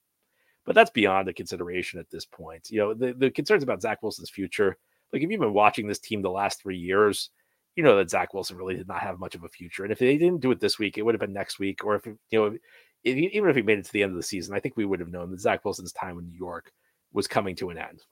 But 0.66 0.76
that's 0.76 0.92
beyond 0.92 1.28
a 1.28 1.34
consideration 1.34 2.00
at 2.00 2.10
this 2.12 2.26
point. 2.26 2.70
You 2.70 2.80
know, 2.80 2.94
the, 2.94 3.14
the 3.14 3.32
concerns 3.32 3.64
about 3.64 3.82
Zach 3.82 4.04
Wilson's 4.04 4.30
future, 4.30 4.78
like 5.12 5.24
if 5.24 5.32
you've 5.32 5.42
been 5.42 5.54
watching 5.54 5.88
this 5.88 6.00
team 6.00 6.22
the 6.22 6.30
last 6.30 6.62
three 6.62 6.78
years, 6.78 7.32
you 7.76 7.84
know 7.84 7.98
that 7.98 8.12
Zach 8.12 8.34
Wilson 8.34 8.58
really 8.58 8.76
did 8.76 8.88
not 8.88 9.02
have 9.02 9.20
much 9.20 9.34
of 9.34 9.44
a 9.44 9.50
future. 9.50 9.84
And 9.84 9.92
if 9.92 9.98
they 9.98 10.18
didn't 10.18 10.42
do 10.42 10.51
it 10.51 10.60
this 10.60 10.77
week, 10.77 10.98
it 10.98 11.01
would 11.01 11.16
have 11.16 11.20
been 11.20 11.34
next 11.34 11.58
week. 11.58 11.84
Or 11.84 11.96
if 11.96 12.06
you 12.06 12.18
know, 12.32 12.56
if, 13.03 13.17
even 13.17 13.50
if 13.50 13.55
he 13.55 13.62
made 13.62 13.79
it 13.79 13.86
to 13.86 13.93
the 13.93 14.03
end 14.03 14.12
of 14.12 14.17
the 14.17 14.24
season, 14.24 14.55
I 14.55 14.60
think 14.60 14.77
we 14.77 14.86
would 14.86 15.00
have 15.00 15.12
known 15.12 15.31
that 15.31 15.39
Zach 15.41 15.63
Wilson's 15.63 15.93
time 15.93 16.17
in 16.17 16.25
New 16.25 16.38
York 16.38 16.72
was 17.12 17.27
coming 17.27 17.55
to 17.57 17.69
an 17.69 17.77
end. 17.77 18.03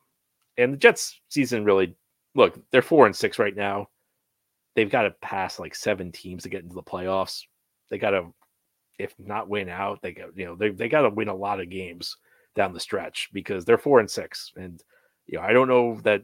And 0.57 0.73
the 0.73 0.77
Jets 0.77 1.19
season 1.29 1.65
really 1.65 1.95
look, 2.35 2.59
they're 2.71 2.81
four 2.81 3.05
and 3.05 3.15
six 3.15 3.39
right 3.39 3.55
now. 3.55 3.89
They've 4.75 4.89
got 4.89 5.03
to 5.03 5.11
pass 5.21 5.59
like 5.59 5.75
seven 5.75 6.11
teams 6.11 6.43
to 6.43 6.49
get 6.49 6.63
into 6.63 6.75
the 6.75 6.83
playoffs. 6.83 7.43
They 7.89 7.97
got 7.97 8.11
to, 8.11 8.33
if 8.99 9.13
not 9.19 9.49
win 9.49 9.69
out, 9.69 10.01
they 10.01 10.13
got, 10.13 10.37
you 10.37 10.45
know, 10.45 10.55
they, 10.55 10.69
they 10.69 10.87
got 10.87 11.01
to 11.01 11.09
win 11.09 11.27
a 11.27 11.35
lot 11.35 11.59
of 11.59 11.69
games 11.69 12.15
down 12.55 12.73
the 12.73 12.79
stretch 12.79 13.29
because 13.33 13.65
they're 13.65 13.77
four 13.77 13.99
and 13.99 14.09
six. 14.09 14.51
And, 14.55 14.81
you 15.27 15.37
know, 15.37 15.43
I 15.43 15.51
don't 15.51 15.67
know 15.67 15.99
that, 16.03 16.23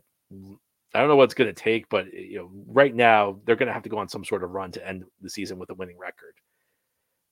I 0.93 0.99
don't 0.99 1.09
know 1.09 1.15
what's 1.15 1.33
going 1.33 1.53
to 1.53 1.61
take, 1.61 1.89
but, 1.89 2.13
you 2.13 2.37
know, 2.37 2.49
right 2.67 2.95
now 2.95 3.39
they're 3.45 3.55
going 3.55 3.67
to 3.67 3.73
have 3.73 3.83
to 3.83 3.89
go 3.89 3.97
on 3.97 4.07
some 4.07 4.23
sort 4.23 4.43
of 4.43 4.51
run 4.51 4.71
to 4.71 4.87
end 4.87 5.03
the 5.21 5.29
season 5.29 5.59
with 5.59 5.69
a 5.69 5.75
winning 5.75 5.97
record. 5.97 6.35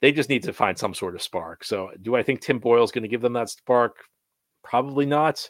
They 0.06 0.12
just 0.12 0.30
need 0.30 0.44
to 0.44 0.54
find 0.54 0.78
some 0.78 0.94
sort 0.94 1.16
of 1.16 1.24
spark. 1.24 1.64
So, 1.64 1.90
do 2.00 2.16
I 2.16 2.22
think 2.22 2.40
Tim 2.40 2.60
Boyle 2.60 2.84
is 2.84 2.92
going 2.92 3.02
to 3.02 3.08
give 3.08 3.22
them 3.22 3.34
that 3.34 3.50
spark? 3.50 4.04
Probably 4.64 5.08
not. 5.08 5.50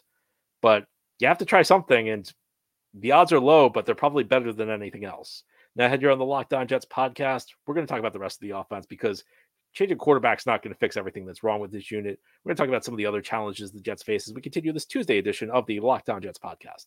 But 0.61 0.85
you 1.19 1.27
have 1.27 1.39
to 1.39 1.45
try 1.45 1.61
something, 1.61 2.07
and 2.07 2.31
the 2.93 3.11
odds 3.11 3.33
are 3.33 3.39
low, 3.41 3.67
but 3.67 3.85
they're 3.85 3.95
probably 3.95 4.23
better 4.23 4.53
than 4.53 4.69
anything 4.69 5.03
else. 5.03 5.43
Now, 5.75 5.87
ahead, 5.87 6.01
you're 6.01 6.13
on 6.13 6.19
the 6.19 6.23
Locked 6.23 6.53
On 6.53 6.67
Jets 6.67 6.85
podcast. 6.85 7.47
We're 7.67 7.73
going 7.73 7.85
to 7.85 7.91
talk 7.91 7.99
about 7.99 8.13
the 8.13 8.19
rest 8.19 8.37
of 8.37 8.47
the 8.47 8.57
offense 8.57 8.85
because 8.85 9.25
changing 9.73 9.97
quarterback's 9.97 10.45
not 10.45 10.63
going 10.63 10.73
to 10.73 10.79
fix 10.79 10.95
everything 10.95 11.25
that's 11.25 11.43
wrong 11.43 11.59
with 11.59 11.73
this 11.73 11.91
unit. 11.91 12.17
We're 12.45 12.51
going 12.51 12.55
to 12.55 12.61
talk 12.63 12.69
about 12.69 12.85
some 12.85 12.93
of 12.93 12.97
the 12.97 13.07
other 13.07 13.19
challenges 13.19 13.73
the 13.73 13.81
Jets 13.81 14.03
face 14.03 14.25
as 14.25 14.33
we 14.33 14.39
continue 14.39 14.71
this 14.71 14.85
Tuesday 14.85 15.17
edition 15.17 15.51
of 15.51 15.65
the 15.65 15.81
Locked 15.81 16.09
On 16.09 16.21
Jets 16.21 16.39
podcast. 16.39 16.85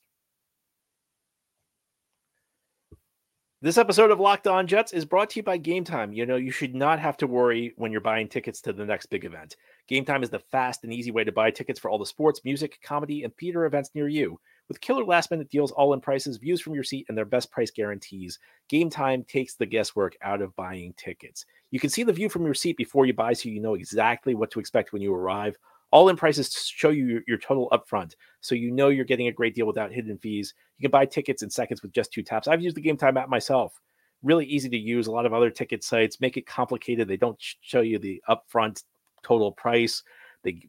This 3.60 3.76
episode 3.76 4.12
of 4.12 4.20
Locked 4.20 4.46
On 4.46 4.68
Jets 4.68 4.92
is 4.92 5.04
brought 5.04 5.30
to 5.30 5.40
you 5.40 5.42
by 5.42 5.58
Gametime. 5.58 6.14
You 6.14 6.26
know, 6.26 6.36
you 6.36 6.52
should 6.52 6.76
not 6.76 7.00
have 7.00 7.16
to 7.16 7.26
worry 7.26 7.72
when 7.74 7.90
you're 7.90 8.00
buying 8.00 8.28
tickets 8.28 8.60
to 8.60 8.72
the 8.72 8.84
next 8.84 9.06
big 9.06 9.24
event. 9.24 9.56
Gametime 9.90 10.22
is 10.22 10.30
the 10.30 10.38
fast 10.38 10.84
and 10.84 10.92
easy 10.92 11.10
way 11.10 11.24
to 11.24 11.32
buy 11.32 11.50
tickets 11.50 11.80
for 11.80 11.90
all 11.90 11.98
the 11.98 12.06
sports, 12.06 12.42
music, 12.44 12.78
comedy, 12.84 13.24
and 13.24 13.36
theater 13.36 13.64
events 13.64 13.90
near 13.96 14.06
you. 14.06 14.38
With 14.68 14.80
killer 14.80 15.04
last 15.04 15.32
minute 15.32 15.50
deals, 15.50 15.72
all 15.72 15.92
in 15.92 16.00
prices, 16.00 16.36
views 16.36 16.60
from 16.60 16.74
your 16.74 16.84
seat, 16.84 17.06
and 17.08 17.18
their 17.18 17.24
best 17.24 17.50
price 17.50 17.72
guarantees, 17.72 18.38
Gametime 18.72 19.26
takes 19.26 19.56
the 19.56 19.66
guesswork 19.66 20.16
out 20.22 20.40
of 20.40 20.54
buying 20.54 20.94
tickets. 20.96 21.44
You 21.72 21.80
can 21.80 21.90
see 21.90 22.04
the 22.04 22.12
view 22.12 22.28
from 22.28 22.44
your 22.44 22.54
seat 22.54 22.76
before 22.76 23.06
you 23.06 23.12
buy 23.12 23.32
so 23.32 23.48
you 23.48 23.60
know 23.60 23.74
exactly 23.74 24.36
what 24.36 24.52
to 24.52 24.60
expect 24.60 24.92
when 24.92 25.02
you 25.02 25.12
arrive. 25.12 25.58
All 25.90 26.08
in 26.10 26.16
prices 26.16 26.54
show 26.54 26.90
you 26.90 27.22
your, 27.26 27.38
total 27.38 27.70
upfront, 27.70 28.14
so 28.40 28.54
you 28.54 28.70
know 28.70 28.88
you're 28.88 29.04
getting 29.04 29.28
a 29.28 29.32
great 29.32 29.54
deal 29.54 29.66
without 29.66 29.92
hidden 29.92 30.18
fees. 30.18 30.52
You 30.76 30.82
can 30.82 30.90
buy 30.90 31.06
tickets 31.06 31.42
in 31.42 31.48
seconds 31.48 31.82
with 31.82 31.92
just 31.92 32.12
two 32.12 32.22
taps. 32.22 32.46
I've 32.46 32.60
used 32.60 32.76
the 32.76 32.82
Gametime 32.82 33.16
app 33.16 33.30
myself. 33.30 33.80
Really 34.22 34.44
easy 34.44 34.68
to 34.68 34.76
use. 34.76 35.06
A 35.06 35.12
lot 35.12 35.24
of 35.24 35.32
other 35.32 35.50
ticket 35.50 35.82
sites 35.82 36.20
make 36.20 36.36
it 36.36 36.46
complicated. 36.46 37.08
They 37.08 37.16
don't 37.16 37.38
show 37.38 37.80
you 37.80 37.98
the 37.98 38.22
upfront 38.28 38.82
total 39.22 39.52
price. 39.52 40.02
They 40.42 40.62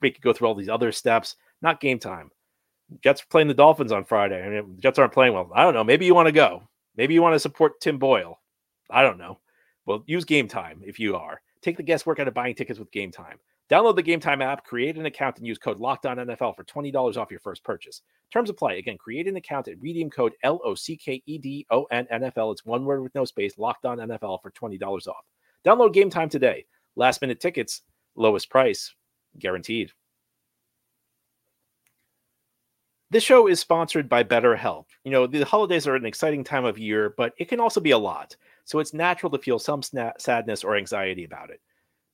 make 0.00 0.16
you 0.16 0.22
go 0.22 0.32
through 0.32 0.48
all 0.48 0.54
these 0.54 0.68
other 0.68 0.92
steps. 0.92 1.36
Not 1.60 1.80
Gametime. 1.80 2.28
Jets 3.02 3.22
playing 3.22 3.48
the 3.48 3.54
Dolphins 3.54 3.92
on 3.92 4.04
Friday. 4.04 4.44
I 4.44 4.48
mean, 4.48 4.76
Jets 4.78 4.98
aren't 4.98 5.12
playing 5.12 5.32
well. 5.32 5.50
I 5.54 5.62
don't 5.62 5.74
know. 5.74 5.84
Maybe 5.84 6.06
you 6.06 6.14
want 6.14 6.26
to 6.26 6.32
go. 6.32 6.68
Maybe 6.96 7.14
you 7.14 7.22
want 7.22 7.34
to 7.34 7.40
support 7.40 7.80
Tim 7.80 7.98
Boyle. 7.98 8.38
I 8.90 9.02
don't 9.02 9.18
know. 9.18 9.38
Well, 9.86 10.04
use 10.06 10.24
Gametime 10.24 10.82
if 10.82 11.00
you 11.00 11.16
are. 11.16 11.40
Take 11.62 11.76
the 11.76 11.82
guesswork 11.82 12.18
out 12.20 12.28
of 12.28 12.34
buying 12.34 12.54
tickets 12.54 12.78
with 12.78 12.90
Gametime. 12.92 13.36
Download 13.72 13.96
the 13.96 14.02
Gametime 14.02 14.44
app, 14.44 14.66
create 14.66 14.98
an 14.98 15.06
account, 15.06 15.38
and 15.38 15.46
use 15.46 15.56
code 15.56 15.80
LOCKEDONNFL 15.80 16.54
for 16.54 16.62
$20 16.62 17.16
off 17.16 17.30
your 17.30 17.40
first 17.40 17.64
purchase. 17.64 18.02
Terms 18.30 18.50
apply. 18.50 18.74
Again, 18.74 18.98
create 18.98 19.26
an 19.26 19.36
account 19.36 19.66
and 19.66 19.82
redeem 19.82 20.10
code 20.10 20.34
L 20.42 20.60
O 20.62 20.74
C 20.74 20.94
K 20.94 21.22
E 21.24 21.38
D 21.38 21.66
O 21.70 21.84
N 21.84 22.06
NFL. 22.12 22.52
It's 22.52 22.66
one 22.66 22.84
word 22.84 23.02
with 23.02 23.14
no 23.14 23.24
space, 23.24 23.56
Locked 23.56 23.86
On 23.86 23.96
NFL 23.96 24.42
for 24.42 24.50
$20 24.50 24.78
off. 25.06 25.24
Download 25.64 25.94
Gametime 25.94 26.28
today. 26.28 26.66
Last 26.96 27.22
minute 27.22 27.40
tickets, 27.40 27.80
lowest 28.14 28.50
price, 28.50 28.94
guaranteed. 29.38 29.90
This 33.08 33.22
show 33.24 33.46
is 33.46 33.58
sponsored 33.58 34.06
by 34.06 34.22
BetterHelp. 34.22 34.84
You 35.04 35.12
know, 35.12 35.26
the 35.26 35.46
holidays 35.46 35.86
are 35.86 35.96
an 35.96 36.04
exciting 36.04 36.44
time 36.44 36.66
of 36.66 36.78
year, 36.78 37.14
but 37.16 37.32
it 37.38 37.48
can 37.48 37.58
also 37.58 37.80
be 37.80 37.92
a 37.92 37.98
lot. 37.98 38.36
So 38.66 38.80
it's 38.80 38.92
natural 38.92 39.30
to 39.30 39.38
feel 39.38 39.58
some 39.58 39.80
sna- 39.80 40.20
sadness 40.20 40.62
or 40.62 40.76
anxiety 40.76 41.24
about 41.24 41.48
it. 41.48 41.62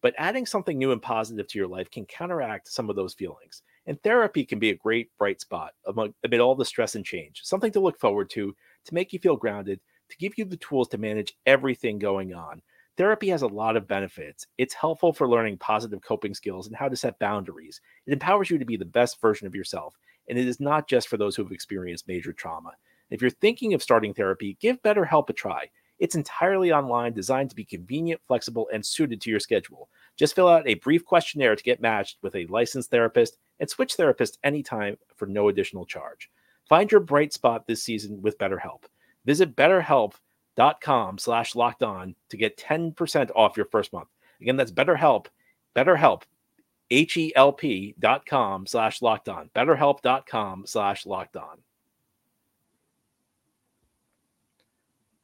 But 0.00 0.14
adding 0.16 0.46
something 0.46 0.78
new 0.78 0.92
and 0.92 1.02
positive 1.02 1.48
to 1.48 1.58
your 1.58 1.68
life 1.68 1.90
can 1.90 2.06
counteract 2.06 2.68
some 2.68 2.88
of 2.88 2.96
those 2.96 3.14
feelings. 3.14 3.62
And 3.86 4.00
therapy 4.02 4.44
can 4.44 4.58
be 4.58 4.70
a 4.70 4.76
great 4.76 5.10
bright 5.18 5.40
spot 5.40 5.72
among, 5.86 6.14
amid 6.24 6.40
all 6.40 6.54
the 6.54 6.64
stress 6.64 6.94
and 6.94 7.04
change, 7.04 7.40
something 7.42 7.72
to 7.72 7.80
look 7.80 7.98
forward 7.98 8.30
to, 8.30 8.54
to 8.84 8.94
make 8.94 9.12
you 9.12 9.18
feel 9.18 9.36
grounded, 9.36 9.80
to 10.10 10.16
give 10.18 10.38
you 10.38 10.44
the 10.44 10.56
tools 10.56 10.88
to 10.88 10.98
manage 10.98 11.34
everything 11.46 11.98
going 11.98 12.34
on. 12.34 12.62
Therapy 12.96 13.28
has 13.28 13.42
a 13.42 13.46
lot 13.46 13.76
of 13.76 13.88
benefits. 13.88 14.46
It's 14.56 14.74
helpful 14.74 15.12
for 15.12 15.28
learning 15.28 15.58
positive 15.58 16.00
coping 16.02 16.34
skills 16.34 16.66
and 16.66 16.76
how 16.76 16.88
to 16.88 16.96
set 16.96 17.18
boundaries. 17.18 17.80
It 18.06 18.12
empowers 18.12 18.50
you 18.50 18.58
to 18.58 18.64
be 18.64 18.76
the 18.76 18.84
best 18.84 19.20
version 19.20 19.46
of 19.46 19.54
yourself 19.54 19.94
and 20.28 20.38
it 20.38 20.46
is 20.46 20.60
not 20.60 20.88
just 20.88 21.08
for 21.08 21.16
those 21.16 21.36
who 21.36 21.42
have 21.42 21.52
experienced 21.52 22.08
major 22.08 22.32
trauma. 22.32 22.72
If 23.10 23.22
you're 23.22 23.30
thinking 23.30 23.72
of 23.74 23.82
starting 23.82 24.12
therapy, 24.12 24.58
give 24.60 24.82
BetterHelp 24.82 25.30
a 25.30 25.32
try. 25.32 25.70
It's 25.98 26.14
entirely 26.14 26.72
online, 26.72 27.12
designed 27.12 27.50
to 27.50 27.56
be 27.56 27.64
convenient, 27.64 28.20
flexible, 28.26 28.68
and 28.72 28.84
suited 28.84 29.20
to 29.20 29.30
your 29.30 29.40
schedule. 29.40 29.88
Just 30.16 30.34
fill 30.34 30.48
out 30.48 30.66
a 30.66 30.74
brief 30.74 31.04
questionnaire 31.04 31.56
to 31.56 31.62
get 31.62 31.80
matched 31.80 32.18
with 32.22 32.34
a 32.34 32.46
licensed 32.46 32.90
therapist 32.90 33.38
and 33.60 33.68
switch 33.68 33.96
therapists 33.96 34.38
anytime 34.44 34.96
for 35.16 35.26
no 35.26 35.48
additional 35.48 35.86
charge. 35.86 36.30
Find 36.68 36.90
your 36.90 37.00
bright 37.00 37.32
spot 37.32 37.66
this 37.66 37.82
season 37.82 38.20
with 38.22 38.38
BetterHelp. 38.38 38.84
Visit 39.24 39.56
betterhelp.com 39.56 41.18
slash 41.18 41.54
locked 41.54 41.82
on 41.82 42.14
to 42.30 42.36
get 42.36 42.58
10% 42.58 43.30
off 43.34 43.56
your 43.56 43.66
first 43.66 43.92
month. 43.92 44.08
Again, 44.40 44.56
that's 44.56 44.72
BetterHelp, 44.72 45.26
BetterHelp, 45.74 46.22
H-E-L-P 46.90 47.94
dot 47.98 48.24
com 48.26 48.66
slash 48.66 49.02
locked 49.02 49.28
on. 49.28 49.50
BetterHelp.com 49.54 50.64
slash 50.66 51.06
locked 51.06 51.36
on. 51.36 51.58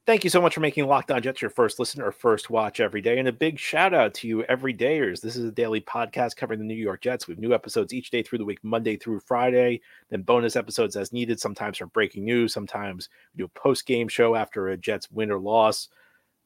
Thank 0.07 0.23
you 0.23 0.29
so 0.29 0.43
much 0.43 0.53
for 0.53 0.61
making 0.61 0.87
Locked 0.87 1.11
On 1.11 1.23
Jets 1.23 1.41
your 1.41 1.51
first 1.51 1.79
listen 1.79 2.03
or 2.03 2.13
first 2.13 2.51
watch 2.51 2.79
every 2.79 3.01
day. 3.01 3.19
And 3.19 3.27
a 3.27 3.33
big 3.33 3.59
shout 3.59 3.95
out 3.95 4.13
to 4.15 4.29
you, 4.29 4.45
everydayers. 4.51 5.23
This 5.23 5.35
is 5.35 5.47
a 5.47 5.51
daily 5.51 5.81
podcast 5.81 6.37
covering 6.37 6.59
the 6.59 6.67
New 6.67 6.75
York 6.75 7.01
Jets. 7.01 7.27
We 7.27 7.33
have 7.33 7.41
new 7.41 7.55
episodes 7.55 7.95
each 7.95 8.11
day 8.11 8.23
through 8.23 8.37
the 8.37 8.45
week, 8.45 8.59
Monday 8.63 8.97
through 8.97 9.21
Friday, 9.21 9.81
then 10.11 10.21
bonus 10.21 10.57
episodes 10.57 10.95
as 10.95 11.15
needed, 11.15 11.41
sometimes 11.41 11.79
for 11.79 11.87
breaking 11.87 12.27
news. 12.27 12.53
Sometimes 12.53 13.09
we 13.33 13.39
do 13.39 13.45
a 13.47 13.59
post 13.59 13.87
game 13.87 14.07
show 14.09 14.35
after 14.35 14.69
a 14.69 14.77
Jets 14.77 15.11
win 15.11 15.31
or 15.31 15.39
loss 15.39 15.89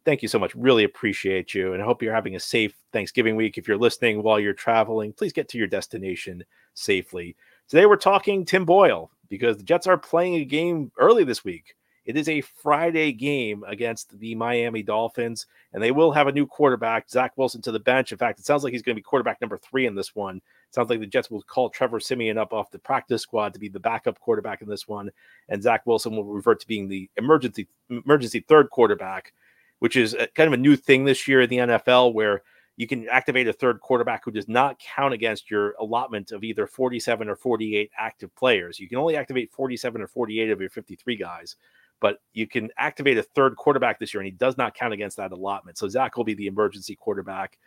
thank 0.04 0.22
you 0.22 0.28
so 0.28 0.38
much. 0.38 0.54
Really 0.54 0.84
appreciate 0.84 1.52
you. 1.52 1.74
And 1.74 1.82
I 1.82 1.84
hope 1.84 2.02
you're 2.02 2.14
having 2.14 2.34
a 2.34 2.40
safe 2.40 2.72
Thanksgiving 2.94 3.36
week. 3.36 3.58
If 3.58 3.68
you're 3.68 3.76
listening 3.76 4.22
while 4.22 4.40
you're 4.40 4.54
traveling, 4.54 5.12
please 5.12 5.34
get 5.34 5.48
to 5.50 5.58
your 5.58 5.66
destination 5.66 6.42
safely. 6.72 7.36
Today, 7.68 7.84
we're 7.84 7.96
talking 7.96 8.46
Tim 8.46 8.64
Boyle 8.64 9.10
because 9.28 9.58
the 9.58 9.64
Jets 9.64 9.86
are 9.86 9.98
playing 9.98 10.36
a 10.36 10.46
game 10.46 10.90
early 10.96 11.24
this 11.24 11.44
week. 11.44 11.74
It 12.08 12.16
is 12.16 12.28
a 12.28 12.40
Friday 12.40 13.12
game 13.12 13.62
against 13.68 14.18
the 14.18 14.34
Miami 14.34 14.82
Dolphins, 14.82 15.46
and 15.72 15.80
they 15.80 15.92
will 15.92 16.10
have 16.10 16.26
a 16.26 16.32
new 16.32 16.46
quarterback, 16.46 17.08
Zach 17.08 17.36
Wilson, 17.36 17.62
to 17.62 17.70
the 17.70 17.78
bench. 17.78 18.10
In 18.10 18.18
fact, 18.18 18.40
it 18.40 18.46
sounds 18.46 18.64
like 18.64 18.72
he's 18.72 18.82
going 18.82 18.96
to 18.96 18.98
be 18.98 19.04
quarterback 19.04 19.40
number 19.40 19.58
three 19.58 19.86
in 19.86 19.94
this 19.94 20.16
one. 20.16 20.38
It 20.38 20.74
sounds 20.74 20.90
like 20.90 20.98
the 21.00 21.06
Jets 21.06 21.30
will 21.30 21.42
call 21.42 21.70
Trevor 21.70 22.00
Siemian 22.00 22.38
up 22.38 22.52
off 22.52 22.72
the 22.72 22.78
practice 22.80 23.22
squad 23.22 23.54
to 23.54 23.60
be 23.60 23.68
the 23.68 23.78
backup 23.78 24.18
quarterback 24.18 24.62
in 24.62 24.68
this 24.68 24.88
one, 24.88 25.10
and 25.48 25.62
Zach 25.62 25.86
Wilson 25.86 26.16
will 26.16 26.24
revert 26.24 26.60
to 26.60 26.66
being 26.66 26.88
the 26.88 27.08
emergency 27.16 27.68
emergency 27.88 28.40
third 28.40 28.70
quarterback 28.70 29.32
which 29.78 29.96
is 29.96 30.14
a, 30.14 30.26
kind 30.28 30.46
of 30.46 30.52
a 30.52 30.62
new 30.62 30.76
thing 30.76 31.04
this 31.04 31.28
year 31.28 31.42
in 31.42 31.50
the 31.50 31.58
NFL 31.58 32.12
where 32.14 32.42
you 32.76 32.86
can 32.86 33.08
activate 33.08 33.48
a 33.48 33.52
third 33.52 33.80
quarterback 33.80 34.24
who 34.24 34.30
does 34.30 34.48
not 34.48 34.78
count 34.78 35.12
against 35.12 35.50
your 35.50 35.72
allotment 35.80 36.30
of 36.30 36.44
either 36.44 36.66
47 36.66 37.28
or 37.28 37.36
48 37.36 37.90
active 37.98 38.34
players. 38.36 38.78
You 38.78 38.88
can 38.88 38.98
only 38.98 39.16
activate 39.16 39.50
47 39.50 40.00
or 40.00 40.06
48 40.06 40.50
of 40.50 40.60
your 40.60 40.70
53 40.70 41.16
guys, 41.16 41.56
but 42.00 42.20
you 42.32 42.46
can 42.46 42.70
activate 42.78 43.18
a 43.18 43.22
third 43.22 43.56
quarterback 43.56 43.98
this 43.98 44.14
year, 44.14 44.20
and 44.20 44.26
he 44.26 44.36
does 44.36 44.56
not 44.56 44.74
count 44.74 44.92
against 44.92 45.16
that 45.16 45.32
allotment. 45.32 45.78
So 45.78 45.88
Zach 45.88 46.16
will 46.16 46.24
be 46.24 46.34
the 46.34 46.46
emergency 46.46 46.94
quarterback. 46.94 47.58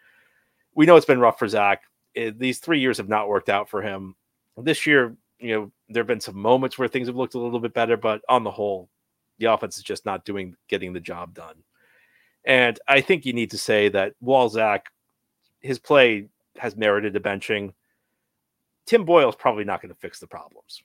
We 0.73 0.85
know 0.85 0.95
it's 0.95 1.05
been 1.05 1.19
rough 1.19 1.39
for 1.39 1.47
Zach. 1.47 1.83
It, 2.13 2.27
eh, 2.27 2.37
these 2.37 2.59
three 2.59 2.79
years 2.79 2.97
have 2.97 3.09
not 3.09 3.27
worked 3.27 3.49
out 3.49 3.69
for 3.69 3.81
him. 3.81 4.15
This 4.57 4.85
year, 4.85 5.15
you 5.39 5.53
know, 5.53 5.71
there 5.89 6.01
have 6.01 6.07
been 6.07 6.21
some 6.21 6.37
moments 6.37 6.77
where 6.77 6.87
things 6.87 7.07
have 7.07 7.15
looked 7.15 7.33
a 7.33 7.39
little 7.39 7.59
bit 7.59 7.73
better, 7.73 7.97
but 7.97 8.21
on 8.29 8.43
the 8.43 8.51
whole, 8.51 8.89
the 9.39 9.47
offense 9.47 9.77
is 9.77 9.83
just 9.83 10.05
not 10.05 10.23
doing 10.23 10.55
getting 10.67 10.93
the 10.93 10.99
job 10.99 11.33
done. 11.33 11.55
And 12.45 12.79
I 12.87 13.01
think 13.01 13.25
you 13.25 13.33
need 13.33 13.51
to 13.51 13.57
say 13.57 13.89
that 13.89 14.13
while 14.19 14.49
Zach, 14.49 14.91
his 15.59 15.79
play 15.79 16.27
has 16.57 16.75
merited 16.75 17.15
a 17.15 17.19
benching. 17.19 17.73
Tim 18.85 19.05
Boyle 19.05 19.29
is 19.29 19.35
probably 19.35 19.63
not 19.63 19.81
going 19.81 19.93
to 19.93 19.99
fix 19.99 20.19
the 20.19 20.27
problems. 20.27 20.83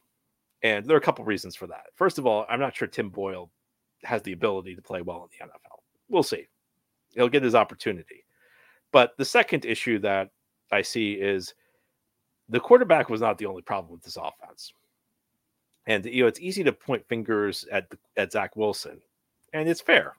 And 0.62 0.84
there 0.86 0.96
are 0.96 0.98
a 0.98 1.02
couple 1.02 1.25
reasons 1.25 1.54
for 1.54 1.66
that. 1.66 1.86
First 1.94 2.18
of 2.18 2.26
all, 2.26 2.46
I'm 2.48 2.60
not 2.60 2.75
sure 2.75 2.88
Tim 2.88 3.10
Boyle 3.10 3.50
has 4.04 4.22
the 4.22 4.32
ability 4.32 4.75
to 4.75 4.82
play 4.82 5.02
well 5.02 5.28
in 5.30 5.38
the 5.38 5.52
NFL. 5.52 5.78
We'll 6.08 6.22
see. 6.22 6.46
He'll 7.14 7.28
get 7.28 7.42
his 7.42 7.54
opportunity. 7.54 8.25
But 8.92 9.12
the 9.18 9.25
second 9.25 9.64
issue 9.64 9.98
that 10.00 10.30
I 10.70 10.82
see 10.82 11.12
is 11.12 11.54
the 12.48 12.60
quarterback 12.60 13.10
was 13.10 13.20
not 13.20 13.38
the 13.38 13.46
only 13.46 13.62
problem 13.62 13.92
with 13.92 14.02
this 14.02 14.16
offense. 14.16 14.72
And 15.86 16.04
you 16.04 16.22
know, 16.22 16.28
it's 16.28 16.40
easy 16.40 16.64
to 16.64 16.72
point 16.72 17.06
fingers 17.08 17.64
at 17.70 17.90
the, 17.90 17.98
at 18.16 18.32
Zach 18.32 18.56
Wilson, 18.56 19.00
and 19.52 19.68
it's 19.68 19.80
fair. 19.80 20.16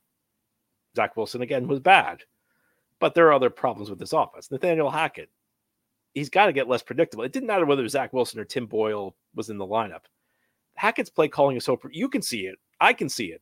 Zach 0.96 1.18
Wilson 1.18 1.42
again 1.42 1.68
was 1.68 1.80
bad. 1.80 2.24
But 3.00 3.14
there 3.14 3.28
are 3.28 3.34
other 3.34 3.50
problems 3.50 3.90
with 3.90 4.00
this 4.00 4.14
offense. 4.14 4.50
Nathaniel 4.50 4.90
Hackett, 4.90 5.30
he's 6.16 6.30
got 6.30 6.48
to 6.48 6.54
get 6.54 6.68
less 6.68 6.82
predictable. 6.82 7.24
It 7.24 7.32
didn't 7.32 7.48
matter 7.48 7.66
whether 7.66 7.88
Zach 7.88 8.12
Wilson 8.12 8.40
or 8.40 8.46
Tim 8.46 8.66
Boyle 8.66 9.16
was 9.36 9.50
in 9.50 9.58
the 9.58 9.68
lineup. 9.68 10.06
Hackett's 10.78 11.10
play 11.10 11.28
calling 11.28 11.58
is 11.58 11.66
so 11.66 11.80
you 11.92 12.10
can 12.10 12.22
see 12.22 12.48
it. 12.48 12.58
I 12.80 12.94
can 12.94 13.10
see 13.10 13.28
it. 13.28 13.42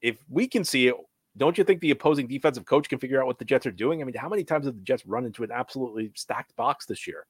If 0.00 0.18
we 0.28 0.46
can 0.46 0.64
see 0.64 0.88
it, 0.88 0.94
don't 1.36 1.58
you 1.58 1.64
think 1.64 1.80
the 1.80 1.90
opposing 1.90 2.26
defensive 2.26 2.64
coach 2.64 2.88
can 2.88 2.98
figure 2.98 3.20
out 3.20 3.26
what 3.26 3.38
the 3.38 3.44
Jets 3.44 3.66
are 3.66 3.72
doing? 3.72 4.00
I 4.00 4.04
mean, 4.04 4.14
how 4.14 4.28
many 4.28 4.44
times 4.44 4.66
have 4.66 4.76
the 4.76 4.82
Jets 4.82 5.04
run 5.04 5.26
into 5.26 5.44
an 5.44 5.50
absolutely 5.52 6.12
stacked 6.14 6.56
box 6.56 6.86
this 6.86 7.06
year? 7.06 7.26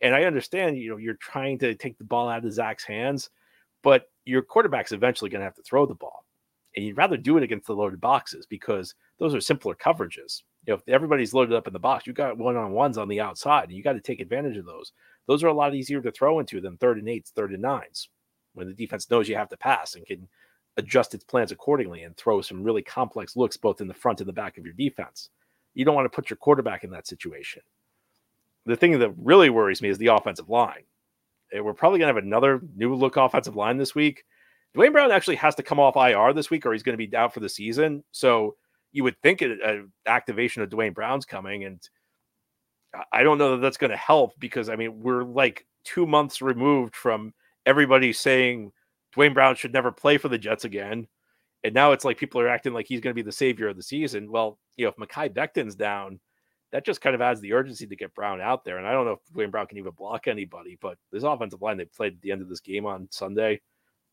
And 0.00 0.14
I 0.14 0.24
understand, 0.24 0.78
you 0.78 0.90
know, 0.90 0.96
you're 0.98 1.14
trying 1.14 1.58
to 1.58 1.74
take 1.74 1.98
the 1.98 2.04
ball 2.04 2.28
out 2.28 2.44
of 2.44 2.52
Zach's 2.52 2.84
hands, 2.84 3.30
but 3.82 4.10
your 4.24 4.42
quarterback's 4.42 4.92
eventually 4.92 5.30
going 5.30 5.40
to 5.40 5.46
have 5.46 5.56
to 5.56 5.62
throw 5.62 5.86
the 5.86 5.94
ball 5.94 6.24
and 6.76 6.84
you'd 6.84 6.96
rather 6.96 7.16
do 7.16 7.36
it 7.36 7.42
against 7.42 7.66
the 7.66 7.74
loaded 7.74 8.00
boxes 8.00 8.46
because 8.46 8.94
those 9.18 9.34
are 9.34 9.40
simpler 9.40 9.74
coverages. 9.74 10.42
You 10.66 10.72
know, 10.72 10.74
if 10.74 10.88
everybody's 10.88 11.34
loaded 11.34 11.54
up 11.54 11.66
in 11.66 11.72
the 11.72 11.78
box, 11.78 12.06
you 12.06 12.12
got 12.12 12.38
one 12.38 12.56
on 12.56 12.72
ones 12.72 12.98
on 12.98 13.08
the 13.08 13.20
outside, 13.20 13.64
and 13.64 13.72
you 13.72 13.82
got 13.82 13.92
to 13.92 14.00
take 14.00 14.20
advantage 14.20 14.56
of 14.56 14.64
those. 14.64 14.92
Those 15.26 15.44
are 15.44 15.48
a 15.48 15.54
lot 15.54 15.74
easier 15.74 16.00
to 16.00 16.10
throw 16.10 16.40
into 16.40 16.60
than 16.60 16.76
third 16.76 16.98
and 16.98 17.08
eights, 17.08 17.30
third 17.30 17.52
and 17.52 17.62
nines, 17.62 18.08
when 18.54 18.66
the 18.66 18.74
defense 18.74 19.10
knows 19.10 19.28
you 19.28 19.36
have 19.36 19.48
to 19.50 19.56
pass 19.56 19.94
and 19.94 20.06
can 20.06 20.28
adjust 20.76 21.14
its 21.14 21.24
plans 21.24 21.52
accordingly 21.52 22.02
and 22.02 22.16
throw 22.16 22.40
some 22.40 22.62
really 22.62 22.82
complex 22.82 23.36
looks 23.36 23.56
both 23.56 23.80
in 23.80 23.88
the 23.88 23.94
front 23.94 24.20
and 24.20 24.28
the 24.28 24.32
back 24.32 24.58
of 24.58 24.64
your 24.64 24.74
defense. 24.74 25.30
You 25.74 25.84
don't 25.84 25.94
want 25.94 26.06
to 26.06 26.14
put 26.14 26.30
your 26.30 26.36
quarterback 26.36 26.84
in 26.84 26.90
that 26.90 27.06
situation. 27.06 27.62
The 28.66 28.76
thing 28.76 28.98
that 28.98 29.12
really 29.16 29.50
worries 29.50 29.82
me 29.82 29.88
is 29.88 29.98
the 29.98 30.08
offensive 30.08 30.48
line. 30.48 30.84
We're 31.52 31.74
probably 31.74 31.98
going 31.98 32.08
to 32.08 32.14
have 32.14 32.24
another 32.24 32.60
new 32.74 32.94
look 32.94 33.16
offensive 33.16 33.54
line 33.54 33.76
this 33.76 33.94
week 33.94 34.24
Duane 34.74 34.92
Brown 34.92 35.12
actually 35.12 35.36
has 35.36 35.54
to 35.54 35.62
come 35.62 35.78
off 35.78 35.96
IR 35.96 36.32
this 36.32 36.50
week, 36.50 36.66
or 36.66 36.72
he's 36.72 36.82
going 36.82 36.98
to 36.98 37.06
be 37.06 37.16
out 37.16 37.32
for 37.32 37.40
the 37.40 37.48
season. 37.48 38.02
So 38.10 38.56
you 38.92 39.04
would 39.04 39.20
think 39.22 39.40
an 39.40 39.92
activation 40.06 40.62
of 40.62 40.70
Duane 40.70 40.92
Brown's 40.92 41.24
coming, 41.24 41.64
and 41.64 41.80
I 43.12 43.22
don't 43.22 43.38
know 43.38 43.52
that 43.52 43.62
that's 43.62 43.76
going 43.76 43.92
to 43.92 43.96
help 43.96 44.32
because 44.38 44.68
I 44.68 44.76
mean 44.76 45.00
we're 45.00 45.24
like 45.24 45.66
two 45.84 46.06
months 46.06 46.42
removed 46.42 46.96
from 46.96 47.32
everybody 47.66 48.12
saying 48.12 48.72
Duane 49.12 49.34
Brown 49.34 49.54
should 49.54 49.72
never 49.72 49.92
play 49.92 50.18
for 50.18 50.28
the 50.28 50.38
Jets 50.38 50.64
again, 50.64 51.06
and 51.62 51.74
now 51.74 51.92
it's 51.92 52.04
like 52.04 52.18
people 52.18 52.40
are 52.40 52.48
acting 52.48 52.72
like 52.72 52.86
he's 52.86 53.00
going 53.00 53.12
to 53.12 53.14
be 53.14 53.22
the 53.22 53.32
savior 53.32 53.68
of 53.68 53.76
the 53.76 53.82
season. 53.82 54.30
Well, 54.30 54.58
you 54.76 54.84
know, 54.84 54.92
if 54.96 54.96
Mekhi 54.96 55.32
Becton's 55.32 55.74
down, 55.74 56.20
that 56.72 56.84
just 56.84 57.00
kind 57.00 57.14
of 57.14 57.22
adds 57.22 57.40
the 57.40 57.52
urgency 57.52 57.86
to 57.86 57.96
get 57.96 58.14
Brown 58.14 58.40
out 58.40 58.64
there. 58.64 58.78
And 58.78 58.86
I 58.86 58.92
don't 58.92 59.04
know 59.06 59.12
if 59.12 59.32
Duane 59.32 59.50
Brown 59.50 59.66
can 59.66 59.78
even 59.78 59.92
block 59.92 60.26
anybody, 60.26 60.76
but 60.80 60.98
this 61.12 61.22
offensive 61.22 61.62
line 61.62 61.76
they 61.76 61.84
played 61.84 62.14
at 62.14 62.20
the 62.20 62.32
end 62.32 62.42
of 62.42 62.48
this 62.48 62.60
game 62.60 62.84
on 62.84 63.08
Sunday 63.10 63.60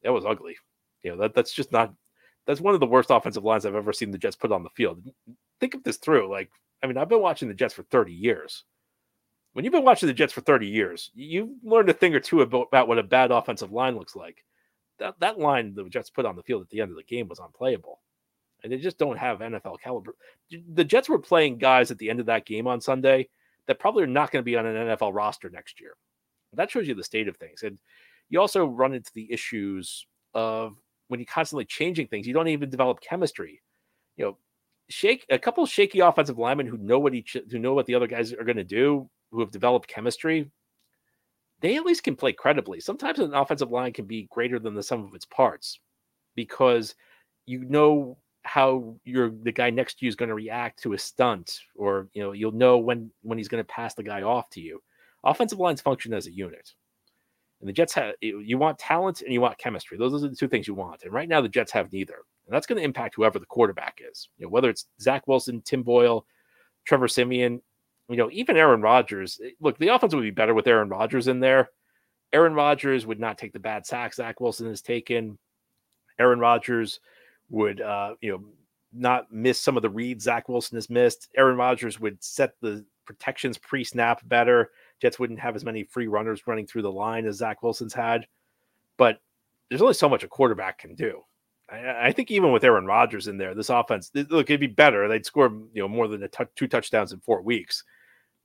that 0.04 0.14
was 0.14 0.26
ugly. 0.26 0.56
You 1.04 1.12
know, 1.12 1.18
that 1.18 1.34
that's 1.34 1.54
just 1.54 1.72
not 1.72 1.94
that's 2.46 2.62
one 2.62 2.74
of 2.74 2.80
the 2.80 2.86
worst 2.86 3.10
offensive 3.10 3.44
lines 3.44 3.66
I've 3.66 3.76
ever 3.76 3.94
seen 3.94 4.12
the 4.12 4.18
Jets 4.18 4.36
put 4.36 4.52
on 4.52 4.64
the 4.64 4.70
field. 4.70 5.04
Think 5.60 5.74
of 5.74 5.84
this 5.84 5.98
through. 5.98 6.32
Like, 6.32 6.50
I 6.84 6.88
mean, 6.88 6.98
I've 6.98 7.10
been 7.10 7.22
watching 7.22 7.48
the 7.48 7.54
Jets 7.54 7.74
for 7.74 7.84
30 7.84 8.14
years. 8.14 8.64
When 9.54 9.66
you've 9.66 9.74
been 9.74 9.84
watching 9.84 10.08
the 10.08 10.14
Jets 10.14 10.34
for 10.34 10.42
30 10.42 10.68
years, 10.68 11.12
you've 11.14 11.50
learned 11.64 11.90
a 11.90 11.94
thing 11.94 12.16
or 12.16 12.20
two 12.20 12.42
about, 12.42 12.68
about 12.68 12.88
what 12.88 13.00
a 13.00 13.04
bad 13.04 13.32
offensive 13.32 13.72
line 13.72 13.96
looks 13.96 14.16
like. 14.16 14.46
That, 15.00 15.20
that 15.20 15.40
line 15.40 15.74
the 15.74 15.84
Jets 15.90 16.10
put 16.10 16.26
on 16.26 16.36
the 16.36 16.44
field 16.44 16.62
at 16.62 16.70
the 16.70 16.82
end 16.82 16.92
of 16.92 16.98
the 16.98 17.04
game 17.04 17.28
was 17.28 17.40
unplayable. 17.40 18.00
And 18.64 18.72
they 18.72 18.78
just 18.78 19.00
don't 19.00 19.18
have 19.18 19.40
NFL 19.40 19.82
caliber. 19.82 20.16
The 20.74 20.84
Jets 20.84 21.10
were 21.10 21.18
playing 21.18 21.58
guys 21.58 21.90
at 21.90 21.98
the 21.98 22.10
end 22.10 22.20
of 22.20 22.28
that 22.28 22.46
game 22.46 22.68
on 22.68 22.80
Sunday 22.80 23.28
that 23.68 23.80
probably 23.80 24.04
are 24.04 24.08
not 24.08 24.32
going 24.32 24.42
to 24.42 24.46
be 24.46 24.56
on 24.56 24.66
an 24.66 24.88
NFL 24.88 25.14
roster 25.14 25.50
next 25.50 25.82
year. 25.82 25.96
That 26.54 26.70
shows 26.70 26.88
you 26.88 26.94
the 26.94 27.04
state 27.04 27.28
of 27.28 27.38
things. 27.38 27.64
And 27.64 27.80
you 28.30 28.40
also 28.40 28.66
run 28.66 28.94
into 28.94 29.12
the 29.14 29.32
issues 29.32 30.06
of 30.34 30.76
when 31.08 31.20
you're 31.20 31.28
constantly 31.28 31.66
changing 31.66 32.08
things, 32.08 32.28
you 32.28 32.34
don't 32.34 32.48
even 32.48 32.70
develop 32.70 33.02
chemistry. 33.02 33.62
You 34.16 34.26
know, 34.26 34.38
shake 34.90 35.26
a 35.30 35.40
couple 35.40 35.66
shaky 35.66 36.00
offensive 36.00 36.38
linemen 36.38 36.68
who 36.68 36.78
know 36.78 37.00
what 37.00 37.14
each 37.14 37.36
who 37.50 37.60
know 37.60 37.74
what 37.74 37.86
the 37.86 37.96
other 37.96 38.08
guys 38.08 38.32
are 38.34 38.44
going 38.44 38.58
to 38.58 38.64
do, 38.64 39.10
who 39.32 39.40
have 39.40 39.52
developed 39.52 39.88
chemistry. 39.88 40.50
They 41.62 41.76
at 41.78 41.86
least 41.86 42.04
can 42.04 42.16
play 42.16 42.34
credibly. 42.34 42.80
Sometimes 42.80 43.20
an 43.20 43.34
offensive 43.34 43.72
line 43.72 43.94
can 43.94 44.06
be 44.06 44.28
greater 44.32 44.60
than 44.60 44.74
the 44.74 44.84
sum 44.84 45.04
of 45.06 45.14
its 45.14 45.26
parts 45.26 45.80
because 46.36 46.96
you 47.46 47.64
know 47.66 48.18
how 48.44 48.96
your 49.06 49.30
the 49.30 49.52
guy 49.52 49.70
next 49.70 50.00
to 50.00 50.06
you 50.06 50.10
is 50.10 50.16
going 50.16 50.30
to 50.30 50.36
react 50.36 50.82
to 50.82 50.94
a 50.94 50.98
stunt, 50.98 51.60
or 51.76 52.10
you 52.14 52.24
know 52.24 52.32
you'll 52.32 52.52
know 52.52 52.78
when 52.78 53.12
when 53.22 53.38
he's 53.38 53.48
going 53.48 53.64
to 53.64 53.68
pass 53.68 53.94
the 53.94 54.04
guy 54.04 54.24
off 54.24 54.50
to 54.52 54.62
you. 54.62 54.82
Offensive 55.24 55.60
lines 55.60 55.82
function 55.82 56.14
as 56.14 56.26
a 56.26 56.32
unit. 56.32 56.74
And 57.60 57.70
the 57.70 57.74
Jets 57.74 57.94
have 57.94 58.16
you 58.22 58.58
want 58.58 58.80
talent 58.80 59.22
and 59.22 59.32
you 59.32 59.40
want 59.40 59.60
chemistry. 59.60 59.98
Those 59.98 60.24
are 60.24 60.28
the 60.28 60.36
two 60.36 60.48
things 60.48 60.68
you 60.68 60.74
want. 60.74 61.04
And 61.04 61.14
right 61.14 61.30
now 61.30 61.42
the 61.42 61.50
Jets 61.50 61.72
have 61.72 61.94
neither. 61.94 62.16
And 62.48 62.56
that's 62.56 62.66
going 62.66 62.80
to 62.80 62.84
impact 62.84 63.16
whoever 63.16 63.38
the 63.38 63.46
quarterback 63.46 64.02
is. 64.10 64.30
You 64.38 64.46
know, 64.46 64.50
whether 64.50 64.70
it's 64.70 64.88
Zach 65.00 65.28
Wilson, 65.28 65.62
Tim 65.62 65.84
Boyle, 65.84 66.26
Trevor 66.86 67.08
Siemian, 67.08 67.62
you 68.10 68.18
know, 68.18 68.30
even 68.32 68.58
Aaron 68.58 68.82
Rodgers. 68.82 69.40
Eh, 69.44 69.52
look, 69.60 69.78
the 69.78 69.90
offense 69.90 70.14
would 70.14 70.22
be 70.22 70.32
better 70.32 70.54
with 70.54 70.68
Aaron 70.68 70.90
Rodgers 70.90 71.28
in 71.28 71.40
there. 71.40 71.70
Aaron 72.34 72.54
Rodgers 72.54 73.06
would 73.06 73.20
not 73.20 73.38
take 73.38 73.54
the 73.54 73.60
bad 73.60 73.86
sacks 73.86 74.18
Zach 74.18 74.40
Wilson 74.40 74.68
has 74.68 74.82
taken. 74.82 75.38
Aaron 76.20 76.40
Rodgers 76.40 77.00
would 77.50 77.82
uh, 77.82 78.16
you 78.22 78.32
know, 78.32 78.44
not 78.94 79.32
miss 79.32 79.60
some 79.60 79.76
of 79.76 79.84
the 79.84 79.90
reads 79.90 80.24
Zach 80.24 80.50
Wilson 80.50 80.78
has 80.78 80.90
missed. 80.90 81.30
Aaron 81.36 81.58
Rodgers 81.58 82.00
would 82.00 82.24
set 82.24 82.54
the 82.62 82.86
protections 83.06 83.58
pre-snap 83.58 84.22
better. 84.28 84.72
Jets 85.02 85.20
wouldn't 85.20 85.40
have 85.40 85.56
as 85.56 85.66
many 85.66 85.84
free 85.84 86.08
runners 86.08 86.48
running 86.48 86.68
through 86.68 86.84
the 86.84 86.92
line 86.92 87.26
as 87.26 87.38
Zach 87.38 87.64
Wilson's 87.64 87.94
had. 87.94 88.26
But 88.98 89.20
there's 89.70 89.82
only 89.82 89.94
so 89.94 90.10
much 90.10 90.24
a 90.24 90.28
quarterback 90.28 90.80
can 90.80 90.96
do. 90.96 91.24
I, 91.72 92.12
think 92.12 92.32
even 92.32 92.52
with 92.52 92.66
Aaron 92.66 92.86
Rodgers 92.86 93.28
in 93.28 93.38
there, 93.38 93.56
this 93.56 93.70
offense 93.70 94.12
look 94.14 94.50
it'd 94.50 94.60
be 94.60 94.68
better. 94.68 95.08
They'd 95.08 95.26
score 95.26 95.48
you 95.74 95.82
know 95.82 95.88
more 95.88 96.08
than 96.08 96.28
two 96.56 96.68
touchdowns 96.68 97.14
in 97.14 97.22
four 97.22 97.42
weeks, 97.42 97.84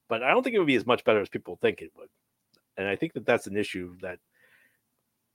but 0.08 0.22
I 0.22 0.30
don't 0.30 0.42
think 0.42 0.54
it 0.54 0.58
would 0.58 0.66
be 0.66 0.76
as 0.76 0.86
much 0.86 1.04
better 1.04 1.20
as 1.20 1.28
people 1.28 1.58
think 1.60 1.82
it 1.82 1.90
would. 1.96 2.08
And 2.76 2.86
I 2.86 2.94
think 2.94 3.14
that 3.14 3.26
that's 3.26 3.46
an 3.46 3.56
issue 3.56 3.96
that 4.02 4.18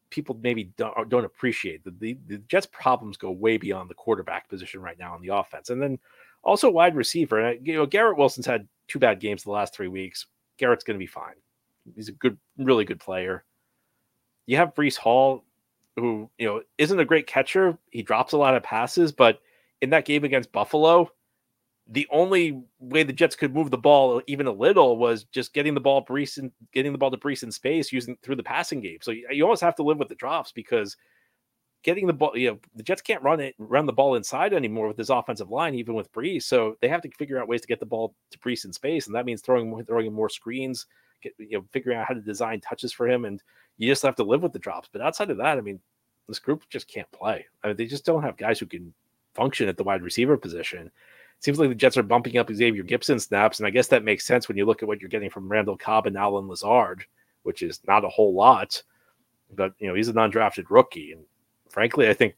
people 0.10 0.40
maybe 0.42 0.66
don't, 0.78 0.98
uh, 0.98 1.04
don't 1.04 1.26
appreciate. 1.26 1.84
The, 1.84 1.92
the, 2.00 2.18
the 2.28 2.38
Jets' 2.48 2.68
problems 2.68 3.18
go 3.18 3.32
way 3.32 3.58
beyond 3.58 3.90
the 3.90 3.96
quarterback 3.96 4.48
position 4.48 4.82
right 4.82 5.00
now 5.00 5.14
on 5.14 5.22
the 5.22 5.36
offense, 5.36 5.70
and 5.70 5.82
then 5.82 6.00
also 6.44 6.70
wide 6.70 6.96
receiver. 6.96 7.40
And 7.40 7.66
You 7.66 7.74
know, 7.74 7.86
Garrett 7.86 8.18
Wilson's 8.18 8.46
had 8.46 8.68
two 8.88 9.00
bad 9.00 9.20
games 9.20 9.44
the 9.44 9.52
last 9.52 9.74
three 9.74 9.88
weeks. 9.88 10.28
Garrett's 10.58 10.84
going 10.84 10.96
to 10.96 11.04
be 11.04 11.08
fine. 11.08 11.36
He's 11.96 12.10
a 12.10 12.14
good, 12.14 12.38
really 12.58 12.86
good 12.86 13.00
player. 13.00 13.44
You 14.46 14.58
have 14.58 14.76
Breece 14.76 14.98
Hall, 14.98 15.44
who 15.96 16.30
you 16.38 16.48
know 16.48 16.62
isn't 16.78 17.00
a 17.00 17.06
great 17.06 17.28
catcher. 17.28 17.78
He 17.92 18.02
drops 18.02 18.34
a 18.34 18.38
lot 18.38 18.56
of 18.56 18.64
passes, 18.64 19.12
but 19.12 19.40
in 19.82 19.90
that 19.92 20.06
game 20.06 20.24
against 20.24 20.52
Buffalo, 20.52 21.12
the 21.88 22.08
only 22.12 22.64
way 22.80 23.04
the 23.04 23.14
Jets 23.14 23.36
could 23.36 23.54
move 23.54 23.72
the 23.72 23.78
ball 23.78 24.22
even 24.28 24.48
a 24.48 24.52
little 24.52 24.98
was 24.98 25.26
just 25.26 25.54
getting 25.54 25.74
the 25.74 25.82
ball 25.82 26.06
Breece 26.06 26.38
and 26.38 26.52
getting 26.74 26.92
the 26.92 26.98
ball 26.98 27.12
to 27.12 27.18
Breece 27.18 27.44
in 27.44 27.52
space 27.52 27.92
using 27.92 28.18
through 28.24 28.36
the 28.36 28.44
passing 28.44 28.80
game. 28.80 29.00
So 29.02 29.12
you, 29.12 29.28
you 29.32 29.44
almost 29.44 29.62
have 29.62 29.76
to 29.76 29.84
live 29.84 29.98
with 29.98 30.08
the 30.08 30.16
drops 30.16 30.52
because 30.52 30.96
getting 31.84 32.08
the 32.08 32.14
ball, 32.14 32.38
you 32.38 32.52
know, 32.52 32.60
the 32.76 32.84
Jets 32.84 33.02
can't 33.02 33.24
run 33.24 33.40
it, 33.40 33.56
run 33.58 33.86
the 33.86 33.94
ball 33.94 34.16
inside 34.16 34.54
anymore 34.54 34.88
with 34.88 34.98
this 34.98 35.10
offensive 35.10 35.50
line, 35.50 35.76
even 35.76 35.96
with 35.96 36.12
Breece. 36.14 36.44
So 36.44 36.78
they 36.82 36.88
have 36.88 37.02
to 37.02 37.10
figure 37.18 37.40
out 37.40 37.48
ways 37.48 37.62
to 37.62 37.68
get 37.68 37.80
the 37.80 37.86
ball 37.86 38.16
to 38.32 38.40
Breece 38.40 38.66
in 38.66 38.74
space, 38.74 39.08
and 39.08 39.16
that 39.16 39.26
means 39.26 39.42
throwing 39.42 39.84
throwing 39.86 40.14
more 40.14 40.30
screens, 40.30 40.86
get, 41.22 41.34
you 41.38 41.58
know, 41.58 41.66
figuring 41.72 41.98
out 41.98 42.08
how 42.08 42.14
to 42.14 42.22
design 42.22 42.62
touches 42.62 42.92
for 42.92 43.08
him, 43.08 43.26
and 43.26 43.42
you 43.78 43.88
just 43.88 44.04
have 44.04 44.16
to 44.16 44.24
live 44.24 44.44
with 44.44 44.54
the 44.54 44.60
drops. 44.60 44.90
But 44.92 45.02
outside 45.02 45.30
of 45.30 45.38
that, 45.38 45.58
I 45.58 45.62
mean, 45.62 45.80
this 46.28 46.40
group 46.40 46.64
just 46.70 46.88
can't 46.88 47.12
play. 47.12 47.46
I 47.64 47.68
mean, 47.68 47.78
they 47.78 47.86
just 47.86 48.06
don't 48.06 48.24
have 48.24 48.38
guys 48.38 48.60
who 48.60 48.66
can 48.66 48.94
function 49.34 49.68
at 49.68 49.78
the 49.78 49.84
wide 49.84 50.04
receiver 50.04 50.38
position. 50.38 50.88
It 50.88 51.44
seems 51.44 51.60
like 51.60 51.70
the 51.70 51.76
Jets 51.76 51.98
are 51.98 52.04
bumping 52.04 52.38
up 52.38 52.52
Xavier 52.52 52.84
Gibson 52.84 53.20
snaps, 53.20 53.60
and 53.60 53.68
I 53.68 53.72
guess 53.72 53.88
that 53.88 54.04
makes 54.04 54.26
sense 54.26 54.48
when 54.48 54.58
you 54.58 54.66
look 54.66 54.84
at 54.84 54.88
what 54.88 55.00
you're 55.00 55.10
getting 55.10 55.30
from 55.30 55.50
Randall 55.50 55.78
Cobb 55.78 56.06
and 56.08 56.18
Allen 56.18 56.48
Lazard, 56.48 57.04
which 57.44 57.64
is 57.64 57.80
not 57.88 58.06
a 58.06 58.10
whole 58.10 58.34
lot. 58.34 58.82
But 59.54 59.74
you 59.80 59.88
know, 59.88 59.94
he's 59.94 60.08
a 60.08 60.14
non-drafted 60.14 60.70
rookie, 60.70 61.12
and 61.14 61.24
frankly, 61.70 62.08
I 62.10 62.14
think 62.14 62.36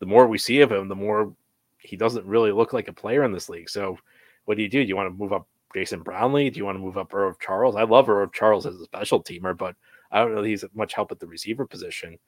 the 0.00 0.06
more 0.06 0.26
we 0.26 0.38
see 0.38 0.60
of 0.60 0.70
him, 0.70 0.88
the 0.88 0.94
more 0.94 1.34
he 1.78 1.96
doesn't 1.96 2.26
really 2.26 2.52
look 2.52 2.72
like 2.72 2.88
a 2.88 2.92
player 2.92 3.24
in 3.24 3.32
this 3.32 3.48
league. 3.48 3.70
So, 3.70 3.98
what 4.44 4.56
do 4.56 4.62
you 4.62 4.68
do? 4.68 4.82
Do 4.82 4.88
you 4.88 4.96
want 4.96 5.08
to 5.08 5.18
move 5.18 5.32
up 5.32 5.48
Jason 5.74 6.02
Brownlee? 6.02 6.50
Do 6.50 6.58
you 6.58 6.64
want 6.64 6.76
to 6.76 6.82
move 6.82 6.98
up 6.98 7.12
Irv 7.12 7.38
Charles? 7.40 7.76
I 7.76 7.82
love 7.82 8.08
Irv 8.08 8.32
Charles 8.32 8.66
as 8.66 8.80
a 8.80 8.84
special 8.84 9.22
teamer, 9.22 9.56
but 9.56 9.74
I 10.10 10.20
don't 10.20 10.34
know 10.34 10.42
he's 10.42 10.64
much 10.74 10.94
help 10.94 11.10
at 11.12 11.18
the 11.18 11.26
receiver 11.26 11.66
position. 11.66 12.18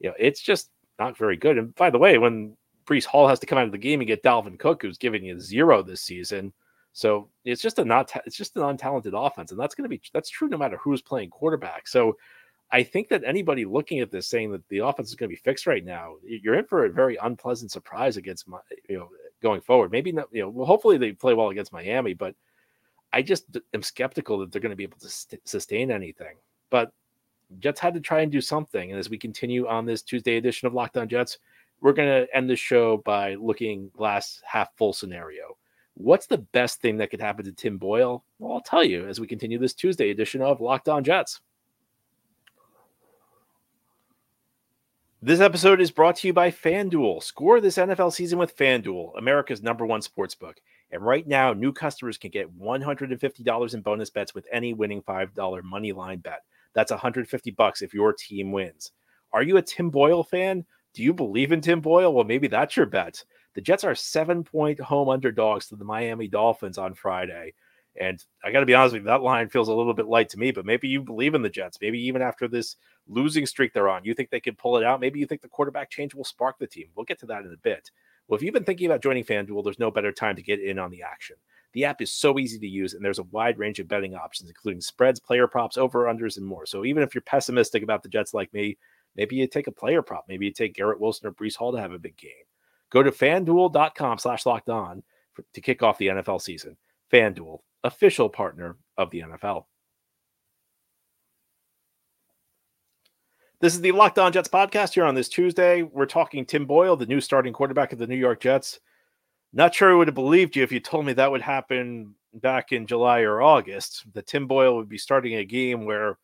You 0.00 0.10
know, 0.10 0.14
it's 0.18 0.40
just 0.40 0.70
not 0.98 1.16
very 1.18 1.36
good. 1.36 1.58
And 1.58 1.74
by 1.74 1.90
the 1.90 1.98
way, 1.98 2.18
when 2.18 2.56
Breece 2.86 3.04
Hall 3.04 3.28
has 3.28 3.40
to 3.40 3.46
come 3.46 3.58
out 3.58 3.66
of 3.66 3.72
the 3.72 3.78
game 3.78 4.00
and 4.00 4.06
get 4.06 4.22
Dalvin 4.22 4.58
Cook, 4.58 4.82
who's 4.82 4.98
giving 4.98 5.24
you 5.24 5.40
zero 5.40 5.82
this 5.82 6.00
season, 6.00 6.52
so 6.92 7.28
it's 7.44 7.62
just 7.62 7.78
a 7.78 7.84
not 7.84 8.10
it's 8.24 8.36
just 8.36 8.56
an 8.56 8.62
untalented 8.62 9.12
offense, 9.14 9.50
and 9.50 9.60
that's 9.60 9.74
going 9.74 9.84
to 9.84 9.88
be 9.88 10.00
that's 10.12 10.30
true 10.30 10.48
no 10.48 10.56
matter 10.56 10.78
who's 10.78 11.02
playing 11.02 11.30
quarterback. 11.30 11.86
So 11.86 12.16
I 12.70 12.82
think 12.82 13.08
that 13.08 13.24
anybody 13.24 13.64
looking 13.64 14.00
at 14.00 14.10
this 14.10 14.28
saying 14.28 14.52
that 14.52 14.66
the 14.68 14.78
offense 14.78 15.08
is 15.08 15.14
going 15.14 15.28
to 15.30 15.34
be 15.34 15.40
fixed 15.40 15.66
right 15.66 15.84
now, 15.84 16.16
you're 16.22 16.54
in 16.54 16.66
for 16.66 16.84
a 16.84 16.90
very 16.90 17.16
unpleasant 17.16 17.70
surprise 17.70 18.16
against 18.16 18.46
my, 18.46 18.58
you 18.88 18.98
know, 18.98 19.08
going 19.42 19.60
forward. 19.60 19.90
Maybe 19.90 20.12
not, 20.12 20.28
you 20.32 20.42
know, 20.42 20.48
well, 20.50 20.66
hopefully 20.66 20.98
they 20.98 21.12
play 21.12 21.34
well 21.34 21.48
against 21.48 21.72
Miami, 21.72 22.12
but 22.14 22.34
I 23.12 23.22
just 23.22 23.44
am 23.74 23.82
skeptical 23.82 24.38
that 24.38 24.52
they're 24.52 24.60
going 24.60 24.70
to 24.70 24.76
be 24.76 24.84
able 24.84 24.98
to 24.98 25.08
st- 25.08 25.46
sustain 25.48 25.90
anything. 25.90 26.36
But 26.70 26.92
Jets 27.58 27.80
had 27.80 27.94
to 27.94 28.00
try 28.00 28.20
and 28.20 28.30
do 28.30 28.40
something. 28.40 28.90
And 28.90 28.98
as 28.98 29.08
we 29.08 29.18
continue 29.18 29.66
on 29.66 29.86
this 29.86 30.02
Tuesday 30.02 30.36
edition 30.36 30.66
of 30.66 30.74
Locked 30.74 30.98
On 30.98 31.08
Jets, 31.08 31.38
we're 31.80 31.92
going 31.92 32.08
to 32.08 32.36
end 32.36 32.50
the 32.50 32.56
show 32.56 32.98
by 32.98 33.34
looking 33.36 33.90
glass 33.96 34.42
half 34.44 34.76
full 34.76 34.92
scenario. 34.92 35.56
What's 35.94 36.26
the 36.26 36.38
best 36.38 36.80
thing 36.80 36.98
that 36.98 37.10
could 37.10 37.20
happen 37.20 37.44
to 37.44 37.52
Tim 37.52 37.78
Boyle? 37.78 38.24
Well, 38.38 38.52
I'll 38.52 38.60
tell 38.60 38.84
you 38.84 39.08
as 39.08 39.18
we 39.18 39.26
continue 39.26 39.58
this 39.58 39.74
Tuesday 39.74 40.10
edition 40.10 40.42
of 40.42 40.60
Locked 40.60 40.88
On 40.88 41.02
Jets. 41.02 41.40
This 45.20 45.40
episode 45.40 45.80
is 45.80 45.90
brought 45.90 46.14
to 46.16 46.28
you 46.28 46.32
by 46.32 46.52
FanDuel. 46.52 47.20
Score 47.24 47.60
this 47.60 47.76
NFL 47.76 48.12
season 48.12 48.38
with 48.38 48.56
FanDuel, 48.56 49.18
America's 49.18 49.60
number 49.60 49.84
one 49.84 50.00
sports 50.00 50.36
book. 50.36 50.60
And 50.90 51.04
right 51.04 51.26
now, 51.26 51.52
new 51.52 51.72
customers 51.72 52.16
can 52.16 52.30
get 52.30 52.56
$150 52.58 53.74
in 53.74 53.80
bonus 53.82 54.10
bets 54.10 54.34
with 54.34 54.46
any 54.52 54.72
winning 54.72 55.02
$5 55.02 55.62
money 55.62 55.92
line 55.92 56.18
bet. 56.18 56.40
That's 56.74 56.90
150 56.90 57.50
bucks 57.52 57.82
if 57.82 57.92
your 57.92 58.12
team 58.12 58.52
wins. 58.52 58.92
Are 59.32 59.42
you 59.42 59.56
a 59.58 59.62
Tim 59.62 59.90
Boyle 59.90 60.24
fan? 60.24 60.64
Do 60.94 61.02
you 61.02 61.12
believe 61.12 61.52
in 61.52 61.60
Tim 61.60 61.80
Boyle? 61.80 62.12
Well, 62.14 62.24
maybe 62.24 62.48
that's 62.48 62.76
your 62.76 62.86
bet. 62.86 63.22
The 63.54 63.60
Jets 63.60 63.84
are 63.84 63.94
seven 63.94 64.44
point 64.44 64.80
home 64.80 65.08
underdogs 65.08 65.68
to 65.68 65.76
the 65.76 65.84
Miami 65.84 66.28
Dolphins 66.28 66.78
on 66.78 66.94
Friday. 66.94 67.54
And 68.00 68.24
I 68.44 68.52
got 68.52 68.60
to 68.60 68.66
be 68.66 68.74
honest 68.74 68.92
with 68.92 69.02
you, 69.02 69.06
that 69.08 69.22
line 69.22 69.48
feels 69.48 69.68
a 69.68 69.74
little 69.74 69.94
bit 69.94 70.06
light 70.06 70.28
to 70.30 70.38
me, 70.38 70.52
but 70.52 70.64
maybe 70.64 70.86
you 70.86 71.02
believe 71.02 71.34
in 71.34 71.42
the 71.42 71.48
Jets. 71.48 71.78
Maybe 71.80 72.00
even 72.00 72.22
after 72.22 72.46
this 72.46 72.76
losing 73.08 73.44
streak 73.44 73.72
they're 73.72 73.88
on, 73.88 74.04
you 74.04 74.14
think 74.14 74.30
they 74.30 74.40
can 74.40 74.54
pull 74.54 74.76
it 74.76 74.84
out. 74.84 75.00
Maybe 75.00 75.18
you 75.18 75.26
think 75.26 75.42
the 75.42 75.48
quarterback 75.48 75.90
change 75.90 76.14
will 76.14 76.24
spark 76.24 76.58
the 76.58 76.66
team. 76.66 76.86
We'll 76.94 77.04
get 77.04 77.18
to 77.20 77.26
that 77.26 77.44
in 77.44 77.52
a 77.52 77.56
bit. 77.56 77.90
Well, 78.28 78.36
if 78.36 78.42
you've 78.42 78.54
been 78.54 78.64
thinking 78.64 78.86
about 78.86 79.02
joining 79.02 79.24
FanDuel, 79.24 79.64
there's 79.64 79.78
no 79.78 79.90
better 79.90 80.12
time 80.12 80.36
to 80.36 80.42
get 80.42 80.60
in 80.60 80.78
on 80.78 80.90
the 80.90 81.02
action. 81.02 81.36
The 81.72 81.84
app 81.86 82.02
is 82.02 82.12
so 82.12 82.38
easy 82.38 82.58
to 82.58 82.66
use, 82.66 82.94
and 82.94 83.04
there's 83.04 83.18
a 83.18 83.24
wide 83.24 83.58
range 83.58 83.78
of 83.78 83.88
betting 83.88 84.14
options, 84.14 84.50
including 84.50 84.80
spreads, 84.80 85.20
player 85.20 85.46
props, 85.46 85.76
over 85.76 86.04
unders, 86.04 86.36
and 86.36 86.46
more. 86.46 86.66
So 86.66 86.84
even 86.84 87.02
if 87.02 87.14
you're 87.14 87.22
pessimistic 87.22 87.82
about 87.82 88.02
the 88.02 88.08
Jets 88.08 88.34
like 88.34 88.52
me, 88.52 88.78
maybe 89.16 89.36
you 89.36 89.46
take 89.46 89.66
a 89.66 89.72
player 89.72 90.02
prop. 90.02 90.26
Maybe 90.28 90.46
you 90.46 90.52
take 90.52 90.74
Garrett 90.74 91.00
Wilson 91.00 91.26
or 91.26 91.32
Breece 91.32 91.56
Hall 91.56 91.72
to 91.72 91.80
have 91.80 91.92
a 91.92 91.98
big 91.98 92.16
game. 92.16 92.30
Go 92.90 93.02
to 93.02 93.10
fanduel.com 93.10 94.18
slash 94.18 94.46
locked 94.46 94.70
on 94.70 95.02
to 95.54 95.60
kick 95.60 95.82
off 95.82 95.98
the 95.98 96.08
NFL 96.08 96.40
season. 96.40 96.76
FanDuel, 97.12 97.58
official 97.84 98.28
partner 98.28 98.76
of 98.96 99.10
the 99.10 99.20
NFL. 99.20 99.64
This 103.60 103.74
is 103.74 103.80
the 103.80 103.90
Locked 103.90 104.20
On 104.20 104.30
Jets 104.30 104.48
podcast 104.48 104.94
here 104.94 105.04
on 105.04 105.16
this 105.16 105.28
Tuesday. 105.28 105.82
We're 105.82 106.06
talking 106.06 106.46
Tim 106.46 106.64
Boyle, 106.64 106.94
the 106.94 107.06
new 107.06 107.20
starting 107.20 107.52
quarterback 107.52 107.92
of 107.92 107.98
the 107.98 108.06
New 108.06 108.14
York 108.14 108.38
Jets. 108.38 108.78
Not 109.52 109.74
sure 109.74 109.90
I 109.90 109.94
would 109.96 110.06
have 110.06 110.14
believed 110.14 110.54
you 110.54 110.62
if 110.62 110.70
you 110.70 110.78
told 110.78 111.04
me 111.04 111.12
that 111.14 111.32
would 111.32 111.42
happen 111.42 112.14
back 112.34 112.70
in 112.70 112.86
July 112.86 113.22
or 113.22 113.42
August. 113.42 114.04
That 114.12 114.28
Tim 114.28 114.46
Boyle 114.46 114.76
would 114.76 114.88
be 114.88 114.96
starting 114.96 115.34
a 115.34 115.44
game 115.44 115.84
where 115.84 116.18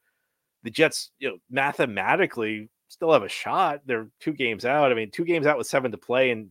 the 0.63 0.71
Jets, 0.71 1.11
you 1.19 1.29
know, 1.29 1.39
mathematically 1.51 2.71
still 2.87 3.13
have 3.13 3.25
a 3.25 3.29
shot. 3.29 3.81
They're 3.85 4.07
two 4.21 4.33
games 4.33 4.65
out. 4.65 4.93
I 4.93 4.95
mean, 4.95 5.11
two 5.11 5.25
games 5.25 5.45
out 5.45 5.59
with 5.59 5.67
seven 5.67 5.91
to 5.91 5.99
play 5.99 6.31
and 6.31 6.51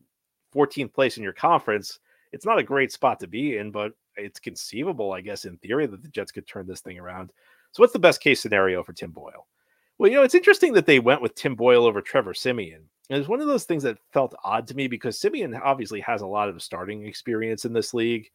14th 0.54 0.94
place 0.94 1.16
in 1.16 1.24
your 1.24 1.32
conference 1.32 1.98
It's 2.34 2.46
not 2.46 2.60
a 2.60 2.64
great 2.64 2.92
spot 2.92 3.22
to 3.22 3.28
be 3.28 3.56
in, 3.56 3.72
but 3.72 3.94
it's 4.18 4.42
conceivable, 4.42 5.14
I 5.14 5.22
guess, 5.22 5.46
in 5.46 5.56
theory, 5.60 5.86
that 5.86 6.02
the 6.02 6.10
Jets 6.10 6.34
could 6.34 6.46
turn 6.46 6.68
this 6.68 6.82
thing 6.82 7.00
around. 7.00 7.32
So, 7.72 7.82
what's 7.82 7.94
the 7.94 8.00
best 8.00 8.20
case 8.20 8.42
scenario 8.42 8.84
for 8.84 8.92
Tim 8.92 9.12
Boyle? 9.12 9.48
Well, 9.98 10.10
you 10.10 10.18
know, 10.18 10.24
it's 10.24 10.36
interesting 10.36 10.74
that 10.74 10.86
they 10.86 11.00
went 11.00 11.22
with 11.22 11.36
Tim 11.36 11.56
Boyle 11.56 11.86
over 11.86 12.02
Trevor 12.02 12.34
Siemian. 12.34 12.84
And 13.10 13.20
it's 13.20 13.30
one 13.30 13.42
of 13.42 13.48
those 13.48 13.66
things 13.66 13.84
that 13.84 13.98
felt 14.12 14.36
odd 14.44 14.68
to 14.68 14.76
me 14.76 14.88
because 14.88 15.20
Siemian 15.20 15.54
obviously 15.56 16.00
has 16.02 16.22
a 16.22 16.28
lot 16.28 16.50
of 16.50 16.64
starting 16.64 17.06
experience 17.06 17.66
in 17.66 17.74
this 17.74 17.94
league, 17.94 18.30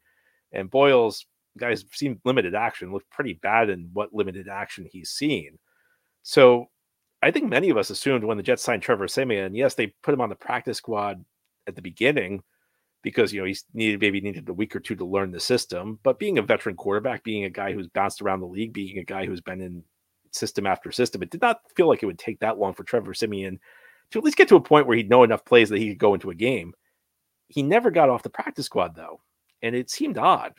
and 0.53 0.71
Boyle's 0.71 1.27
guys 1.59 1.85
seen 1.93 2.21
limited 2.25 2.55
action, 2.55 2.93
looked 2.93 3.11
pretty 3.11 3.35
bad 3.35 3.71
in 3.71 3.91
what 3.93 4.15
limited 4.15 4.49
action 4.49 4.87
he's 4.91 5.11
seen. 5.11 5.59
So 6.23 6.67
I 7.23 7.31
think 7.31 7.49
many 7.49 7.71
of 7.71 7.77
us 7.77 7.91
assumed 7.91 8.25
when 8.25 8.37
the 8.37 8.43
Jets 8.43 8.63
signed 8.63 8.83
Trevor 8.83 9.09
Siemian, 9.09 9.55
yes, 9.55 9.75
they 9.75 9.89
put 10.03 10.15
him 10.15 10.21
on 10.21 10.29
the 10.29 10.37
practice 10.37 10.79
squad 10.79 11.25
at 11.67 11.75
the 11.75 11.83
beginning 11.83 12.43
because 13.03 13.33
you 13.33 13.41
know 13.41 13.47
he's 13.47 13.65
needed 13.75 14.01
maybe 14.01 14.21
needed 14.21 14.49
a 14.49 14.53
week 14.53 14.75
or 14.75 14.81
two 14.81 14.97
to 14.97 15.05
learn 15.05 15.31
the 15.31 15.41
system. 15.41 15.99
But 16.03 16.19
being 16.19 16.39
a 16.39 16.43
veteran 16.43 16.77
quarterback, 16.77 17.25
being 17.25 17.45
a 17.45 17.51
guy 17.51 17.73
who's 17.73 17.89
bounced 17.89 18.23
around 18.23 18.41
the 18.41 18.47
league, 18.47 18.73
being 18.73 18.99
a 18.99 19.05
guy 19.05 19.27
who's 19.27 19.41
been 19.41 19.61
in 19.61 19.83
system 20.35 20.67
after 20.67 20.93
system, 20.93 21.23
it 21.23 21.31
did 21.31 21.43
not 21.43 21.61
feel 21.77 21.89
like 21.89 22.03
it 22.03 22.07
would 22.07 22.19
take 22.19 22.41
that 22.41 22.59
long 22.59 22.75
for 22.75 22.85
Trevor 22.85 23.15
Siemian 23.15 23.59
to 24.11 24.19
at 24.19 24.25
least 24.25 24.37
get 24.37 24.49
to 24.49 24.57
a 24.57 24.61
point 24.61 24.87
where 24.87 24.97
he'd 24.97 25.11
know 25.11 25.23
enough 25.23 25.45
plays 25.45 25.69
that 25.69 25.79
he 25.79 25.89
could 25.89 25.99
go 25.99 26.15
into 26.15 26.31
a 26.31 26.35
game. 26.35 26.73
He 27.49 27.63
never 27.63 27.91
got 27.91 28.11
off 28.11 28.23
the 28.23 28.31
practice 28.31 28.67
squad 28.67 28.95
though, 28.95 29.21
and 29.63 29.75
it 29.75 29.91
seemed 29.91 30.19
odd. 30.19 30.55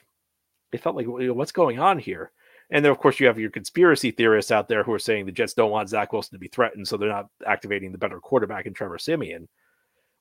It 0.71 0.82
felt 0.82 0.95
like 0.95 1.08
what's 1.08 1.51
going 1.51 1.79
on 1.79 1.97
here. 1.97 2.32
And 2.71 2.86
then, 2.86 2.91
of 2.91 2.99
course, 2.99 3.19
you 3.19 3.25
have 3.25 3.39
your 3.39 3.49
conspiracy 3.49 4.12
theorists 4.12 4.51
out 4.51 4.67
there 4.67 4.84
who 4.84 4.93
are 4.93 4.99
saying 4.99 5.25
the 5.25 5.32
Jets 5.32 5.55
don't 5.55 5.71
want 5.71 5.89
Zach 5.89 6.13
Wilson 6.13 6.34
to 6.34 6.39
be 6.39 6.47
threatened, 6.47 6.88
so 6.88 6.97
they're 6.97 7.10
not 7.10 7.27
activating 7.47 7.91
the 7.91 7.97
better 7.97 8.19
quarterback 8.19 8.67
in 8.67 8.73
Trevor 8.73 8.99
Siemian. 8.99 9.47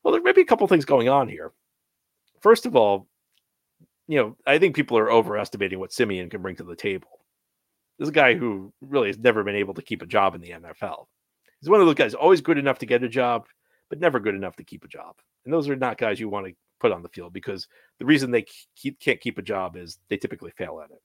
Well, 0.02 0.12
there 0.12 0.22
may 0.22 0.32
be 0.32 0.40
a 0.40 0.46
couple 0.46 0.66
things 0.66 0.86
going 0.86 1.10
on 1.10 1.28
here. 1.28 1.52
First 2.40 2.64
of 2.64 2.74
all, 2.74 3.06
you 4.06 4.16
know, 4.16 4.36
I 4.46 4.58
think 4.58 4.74
people 4.74 4.96
are 4.96 5.12
overestimating 5.12 5.78
what 5.78 5.92
Siemian 5.92 6.30
can 6.30 6.40
bring 6.40 6.56
to 6.56 6.64
the 6.64 6.74
table. 6.74 7.17
This 7.98 8.06
is 8.06 8.10
a 8.10 8.12
guy 8.12 8.34
who 8.34 8.72
really 8.80 9.08
has 9.08 9.18
never 9.18 9.42
been 9.42 9.56
able 9.56 9.74
to 9.74 9.82
keep 9.82 10.02
a 10.02 10.06
job 10.06 10.34
in 10.34 10.40
the 10.40 10.50
NFL. 10.50 11.06
He's 11.60 11.68
one 11.68 11.80
of 11.80 11.86
those 11.86 11.96
guys, 11.96 12.14
always 12.14 12.40
good 12.40 12.58
enough 12.58 12.78
to 12.78 12.86
get 12.86 13.02
a 13.02 13.08
job, 13.08 13.46
but 13.88 13.98
never 13.98 14.20
good 14.20 14.34
enough 14.34 14.56
to 14.56 14.64
keep 14.64 14.84
a 14.84 14.88
job. 14.88 15.16
And 15.44 15.52
those 15.52 15.68
are 15.68 15.76
not 15.76 15.98
guys 15.98 16.20
you 16.20 16.28
want 16.28 16.46
to 16.46 16.54
put 16.78 16.92
on 16.92 17.02
the 17.02 17.08
field 17.08 17.32
because 17.32 17.66
the 17.98 18.04
reason 18.04 18.30
they 18.30 18.46
keep, 18.76 19.00
can't 19.00 19.20
keep 19.20 19.38
a 19.38 19.42
job 19.42 19.76
is 19.76 19.98
they 20.08 20.16
typically 20.16 20.52
fail 20.52 20.80
at 20.82 20.90
it. 20.90 21.02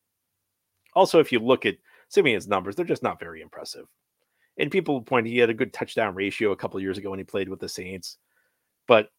Also, 0.93 1.19
if 1.19 1.31
you 1.31 1.39
look 1.39 1.65
at 1.65 1.77
Siemian's 2.09 2.47
numbers, 2.47 2.75
they're 2.75 2.85
just 2.85 3.01
not 3.01 3.19
very 3.19 3.41
impressive. 3.41 3.85
And 4.59 4.69
people 4.69 5.01
point 5.01 5.25
he 5.25 5.39
had 5.39 5.49
a 5.49 5.55
good 5.55 5.73
touchdown 5.73 6.13
ratio 6.13 6.51
a 6.51 6.55
couple 6.55 6.79
years 6.79 6.99
ago 6.99 7.09
when 7.09 7.19
he 7.19 7.25
played 7.25 7.49
with 7.49 7.59
the 7.59 7.69
Saints, 7.69 8.17
but 8.87 9.09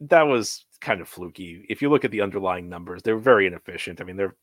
that 0.00 0.22
was 0.22 0.66
kind 0.80 1.00
of 1.00 1.08
fluky. 1.08 1.64
If 1.70 1.80
you 1.80 1.88
look 1.88 2.04
at 2.04 2.10
the 2.10 2.20
underlying 2.20 2.68
numbers, 2.68 3.02
they're 3.02 3.16
very 3.16 3.46
inefficient. 3.46 4.00
I 4.00 4.04
mean, 4.04 4.16
they're 4.16 4.36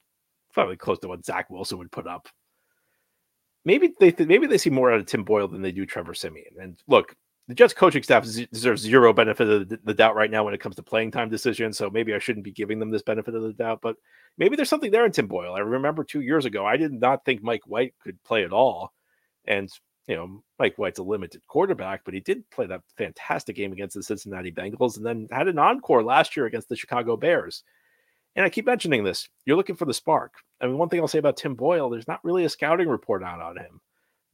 probably 0.51 0.77
close 0.77 0.97
to 0.99 1.07
what 1.07 1.25
Zach 1.25 1.49
Wilson 1.49 1.77
would 1.77 1.91
put 1.91 2.07
up. 2.07 2.27
Maybe 3.69 3.93
they 3.99 4.10
th- 4.10 4.27
maybe 4.27 4.47
they 4.47 4.58
see 4.58 4.71
more 4.71 4.91
out 4.91 4.99
of 4.99 5.05
Tim 5.05 5.23
Boyle 5.23 5.47
than 5.47 5.62
they 5.62 5.71
do 5.71 5.86
Trevor 5.86 6.15
Siemian. 6.15 6.60
And 6.60 6.82
look, 6.88 7.15
the 7.47 7.53
Jets 7.53 7.71
coaching 7.71 8.01
staff 8.01 8.25
deserves 8.51 8.82
zero 8.82 9.13
benefit 9.13 9.47
of 9.47 9.69
the 9.86 9.93
doubt 9.93 10.15
right 10.15 10.32
now 10.32 10.43
when 10.43 10.55
it 10.55 10.60
comes 10.60 10.75
to 10.77 10.82
playing 10.82 11.12
time 11.12 11.29
decisions. 11.29 11.77
So 11.77 11.88
maybe 11.88 12.15
I 12.15 12.17
shouldn't 12.17 12.45
be 12.45 12.51
giving 12.51 12.79
them 12.79 12.89
this 12.89 13.03
benefit 13.03 13.36
of 13.36 13.43
the 13.43 13.53
doubt, 13.53 13.82
but 13.84 13.95
maybe 14.39 14.55
there's 14.55 14.69
something 14.69 14.89
there 14.89 15.05
in 15.05 15.12
Tim 15.12 15.27
Boyle. 15.27 15.53
I 15.53 15.60
remember 15.60 16.03
two 16.03 16.21
years 16.21 16.45
ago, 16.45 16.65
I 16.65 16.77
did 16.77 16.91
not 16.91 17.23
think 17.25 17.43
Mike 17.43 17.67
White 17.67 17.93
could 18.03 18.17
play 18.23 18.43
at 18.43 18.51
all. 18.51 18.91
And, 19.45 19.69
you 20.08 20.15
know, 20.15 20.41
Mike 20.58 20.79
White's 20.79 20.97
a 20.97 21.03
limited 21.03 21.45
quarterback, 21.45 22.01
but 22.05 22.15
he 22.15 22.21
did 22.21 22.49
play 22.49 22.65
that 22.65 22.82
fantastic 22.97 23.55
game 23.55 23.71
against 23.71 23.95
the 23.95 24.01
Cincinnati 24.01 24.51
Bengals 24.51 24.97
and 24.97 25.05
then 25.05 25.27
had 25.32 25.47
an 25.47 25.60
encore 25.60 26.03
last 26.03 26.36
year 26.36 26.47
against 26.47 26.69
the 26.69 26.75
Chicago 26.75 27.17
Bears. 27.17 27.63
And 28.39 28.45
I 28.45 28.49
keep 28.49 28.65
mentioning 28.65 29.04
this. 29.04 29.28
You're 29.45 29.58
looking 29.58 29.75
for 29.75 29.84
the 29.84 29.93
spark. 29.93 30.36
I 30.62 30.65
mean, 30.65 30.78
one 30.78 30.88
thing 30.88 31.02
I'll 31.02 31.10
say 31.10 31.19
about 31.19 31.36
Tim 31.36 31.56
Boyle, 31.56 31.89
there's 31.89 32.08
not 32.08 32.23
really 32.23 32.45
a 32.45 32.49
scouting 32.49 32.88
report 32.88 33.21
out 33.21 33.41
on 33.41 33.58
him. 33.58 33.82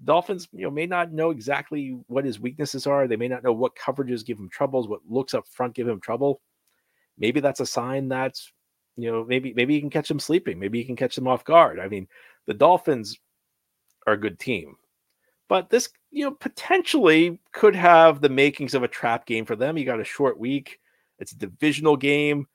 Dolphins, 0.04 0.48
you 0.52 0.62
know, 0.62 0.70
may 0.70 0.86
not 0.86 1.12
know 1.12 1.32
exactly 1.32 1.98
what 2.06 2.24
his 2.24 2.40
weaknesses 2.40 2.86
are. 2.86 3.08
They 3.08 3.16
may 3.16 3.28
not 3.28 3.44
know 3.44 3.52
what 3.52 3.76
coverages 3.76 4.24
give 4.24 4.38
him 4.38 4.48
troubles, 4.48 4.88
what 4.88 5.00
looks 5.10 5.34
up 5.34 5.48
front 5.48 5.74
give 5.74 5.88
him 5.88 6.00
trouble. 6.00 6.40
Maybe 7.18 7.40
that's 7.40 7.62
a 7.62 7.66
sign 7.66 8.10
that, 8.10 8.40
you 8.96 9.12
know, 9.12 9.26
maybe 9.26 9.56
maybe 9.56 9.74
you 9.74 9.80
can 9.80 9.90
catch 9.90 10.08
them 10.08 10.20
sleeping. 10.20 10.60
Maybe 10.60 10.78
you 10.78 10.86
can 10.86 10.96
catch 10.96 11.16
them 11.16 11.28
off 11.28 11.44
guard. 11.44 11.80
I 11.80 11.88
mean, 11.88 12.08
the 12.46 12.54
Dolphins 12.54 13.18
are 14.06 14.14
a 14.14 14.22
good 14.22 14.38
team, 14.38 14.76
but 15.50 15.72
this, 15.72 15.90
you 16.12 16.26
know, 16.26 16.32
potentially 16.32 17.40
could 17.54 17.76
have 17.76 18.22
the 18.22 18.30
makings 18.30 18.76
of 18.76 18.84
a 18.84 18.88
trap 18.88 19.26
game 19.26 19.46
for 19.46 19.56
them. 19.56 19.80
You 19.80 19.86
got 19.86 20.00
a 20.00 20.04
short 20.04 20.40
week. 20.40 20.80
It's 21.18 21.32
a 21.32 21.40
divisional 21.40 21.98
game. 21.98 22.46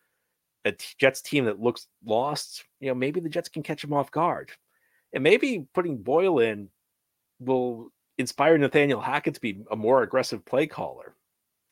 A 0.64 0.74
Jets 0.98 1.22
team 1.22 1.46
that 1.46 1.60
looks 1.60 1.86
lost. 2.04 2.64
You 2.80 2.88
know, 2.88 2.94
maybe 2.94 3.20
the 3.20 3.28
Jets 3.28 3.48
can 3.48 3.62
catch 3.62 3.82
them 3.82 3.92
off 3.92 4.10
guard, 4.10 4.50
and 5.12 5.22
maybe 5.22 5.66
putting 5.74 5.98
Boyle 5.98 6.38
in 6.40 6.68
will 7.38 7.90
inspire 8.18 8.58
Nathaniel 8.58 9.00
Hackett 9.00 9.34
to 9.34 9.40
be 9.40 9.62
a 9.70 9.76
more 9.76 10.02
aggressive 10.02 10.44
play 10.44 10.66
caller. 10.66 11.16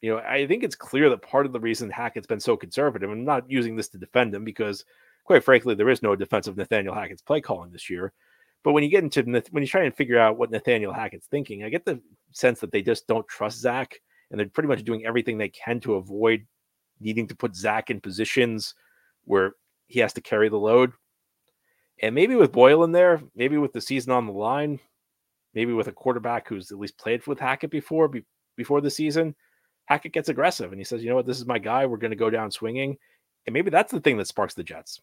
You 0.01 0.13
know, 0.13 0.19
I 0.19 0.47
think 0.47 0.63
it's 0.63 0.77
clear 0.77 1.11
that 1.11 1.23
part 1.23 1.45
of 1.45 1.53
the 1.53 1.61
reason 1.61 1.91
Hackett's 1.91 2.27
been 2.27 2.41
so 2.41 2.57
conservative, 2.57 3.11
I'm 3.11 3.25
not 3.25 3.51
using 3.51 3.77
this 3.77 3.89
to 3.91 3.99
defend 3.99 4.35
him 4.35 4.45
because, 4.45 4.85
quite 5.25 5.45
frankly, 5.45 5.75
there 5.75 5.89
is 5.89 6.03
no 6.03 6.15
defense 6.17 6.47
of 6.47 6.57
Nathaniel 6.57 6.95
Hackett's 6.95 7.23
play 7.23 7.41
calling 7.41 7.73
this 7.73 7.91
year. 7.91 8.13
But 8.65 8.73
when 8.73 8.85
you 8.85 8.91
get 8.91 9.05
into 9.05 9.23
when 9.51 9.63
you 9.63 9.69
try 9.69 9.85
and 9.85 9.95
figure 9.95 10.19
out 10.19 10.39
what 10.39 10.51
Nathaniel 10.51 10.93
Hackett's 10.93 11.27
thinking, 11.27 11.65
I 11.65 11.69
get 11.69 11.85
the 11.85 12.01
sense 12.33 12.61
that 12.61 12.73
they 12.73 12.83
just 12.83 13.07
don't 13.07 13.27
trust 13.29 13.61
Zach 13.61 13.99
and 14.31 14.39
they're 14.39 14.49
pretty 14.49 14.69
much 14.69 14.85
doing 14.85 15.07
everything 15.07 15.39
they 15.39 15.49
can 15.49 15.81
to 15.81 15.95
avoid 15.95 16.47
needing 17.01 17.27
to 17.29 17.37
put 17.37 17.57
Zach 17.57 17.91
in 17.91 18.01
positions 18.01 18.75
where 19.25 19.53
he 19.87 20.01
has 20.01 20.13
to 20.15 20.21
carry 20.21 20.49
the 20.49 20.59
load. 20.59 20.93
And 22.03 22.15
maybe 22.15 22.35
with 22.35 22.53
Boyle 22.53 22.85
in 22.85 22.93
there, 22.93 23.21
maybe 23.35 23.59
with 23.59 23.73
the 23.73 23.81
season 23.81 24.13
on 24.13 24.27
the 24.27 24.33
line, 24.33 24.81
maybe 25.55 25.73
with 25.73 25.89
a 25.89 25.93
quarterback 25.93 26.49
who's 26.49 26.71
at 26.71 26.79
least 26.79 26.99
played 26.99 27.27
with 27.27 27.41
Hackett 27.41 27.71
before 27.71 28.09
be, 28.09 28.25
before 28.57 28.81
the 28.81 28.91
season, 28.91 29.35
Hackett 29.87 30.13
gets 30.13 30.29
aggressive 30.29 30.71
and 30.71 30.81
he 30.81 30.85
says, 30.85 31.03
"You 31.03 31.09
know 31.09 31.17
what? 31.17 31.27
This 31.27 31.39
is 31.39 31.47
my 31.47 31.59
guy. 31.59 31.87
We're 31.87 31.97
going 31.97 32.11
to 32.11 32.17
go 32.17 32.31
down 32.31 32.51
swinging." 32.51 32.99
And 33.47 33.55
maybe 33.55 33.71
that's 33.71 33.91
the 33.91 34.01
thing 34.01 34.19
that 34.19 34.29
sparks 34.29 34.55
the 34.55 34.63
Jets. 34.63 35.01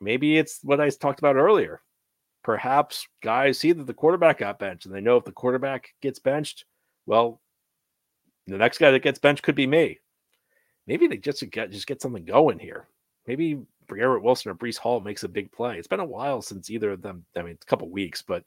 Maybe 0.00 0.38
it's 0.38 0.60
what 0.62 0.80
I 0.80 0.88
talked 0.90 1.18
about 1.18 1.36
earlier. 1.36 1.82
Perhaps 2.42 3.06
guys 3.22 3.58
see 3.58 3.72
that 3.72 3.86
the 3.86 3.94
quarterback 3.94 4.38
got 4.38 4.58
benched 4.58 4.86
and 4.86 4.94
they 4.94 5.00
know 5.00 5.16
if 5.16 5.24
the 5.24 5.32
quarterback 5.32 5.92
gets 6.00 6.18
benched, 6.18 6.64
well, 7.04 7.40
the 8.46 8.56
next 8.56 8.78
guy 8.78 8.90
that 8.90 9.02
gets 9.02 9.18
benched 9.18 9.42
could 9.42 9.54
be 9.54 9.66
me. 9.66 9.98
Maybe 10.86 11.06
they 11.06 11.16
just 11.16 11.48
get 11.50 11.70
just 11.70 11.86
get 11.86 12.00
something 12.00 12.24
going 12.24 12.58
here. 12.58 12.88
Maybe 13.26 13.58
Garrett 13.88 14.22
Wilson 14.22 14.50
or 14.50 14.54
Breece 14.54 14.78
Hall 14.78 15.00
makes 15.00 15.24
a 15.24 15.28
big 15.28 15.50
play. 15.52 15.78
It's 15.78 15.88
been 15.88 16.00
a 16.00 16.04
while 16.04 16.42
since 16.42 16.70
either 16.70 16.92
of 16.92 17.02
them. 17.02 17.24
I 17.36 17.42
mean, 17.42 17.58
a 17.60 17.66
couple 17.66 17.88
weeks, 17.88 18.22
but 18.22 18.44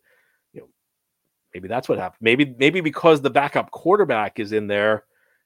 you 0.53 0.61
know, 0.61 0.67
maybe 1.53 1.67
that's 1.67 1.89
what 1.89 1.97
happened. 1.97 2.19
Maybe 2.21 2.55
maybe 2.57 2.81
because 2.81 3.21
the 3.21 3.29
backup 3.29 3.71
quarterback 3.71 4.39
is 4.39 4.53
in 4.53 4.67
there, 4.67 5.05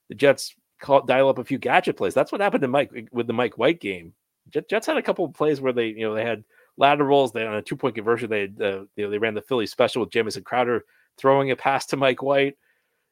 the 0.10 0.16
Jets 0.16 0.56
call, 0.80 1.04
dial 1.04 1.30
up 1.30 1.40
a 1.40 1.44
few 1.44 1.58
gadget 1.58 1.98
plays. 1.98 2.14
That's 2.14 2.32
what 2.32 2.42
happened 2.42 2.62
to 2.62 2.68
Mike 2.68 3.10
with 3.12 3.28
the 3.28 3.34
Mike 3.34 3.58
White 3.58 3.80
game. 3.80 4.14
Jets 4.50 4.86
had 4.86 4.98
a 4.98 5.02
couple 5.02 5.26
of 5.26 5.34
plays 5.34 5.62
where 5.62 5.74
they 5.74 5.88
you 5.88 6.02
know 6.02 6.14
they 6.14 6.26
had 6.26 6.44
laterals. 6.78 7.32
They 7.32 7.46
on 7.46 7.56
a 7.56 7.62
two 7.62 7.76
point 7.76 7.96
conversion. 7.96 8.30
They 8.30 8.42
had, 8.42 8.62
uh, 8.62 8.84
you 8.96 9.06
know 9.06 9.10
they 9.10 9.18
ran 9.18 9.34
the 9.34 9.42
Philly 9.42 9.66
special 9.66 10.02
with 10.02 10.12
Jamison 10.12 10.44
Crowder 10.44 10.86
throwing 11.18 11.52
a 11.52 11.56
pass 11.56 11.86
to 11.88 11.98
Mike 11.98 12.22
White. 12.22 12.58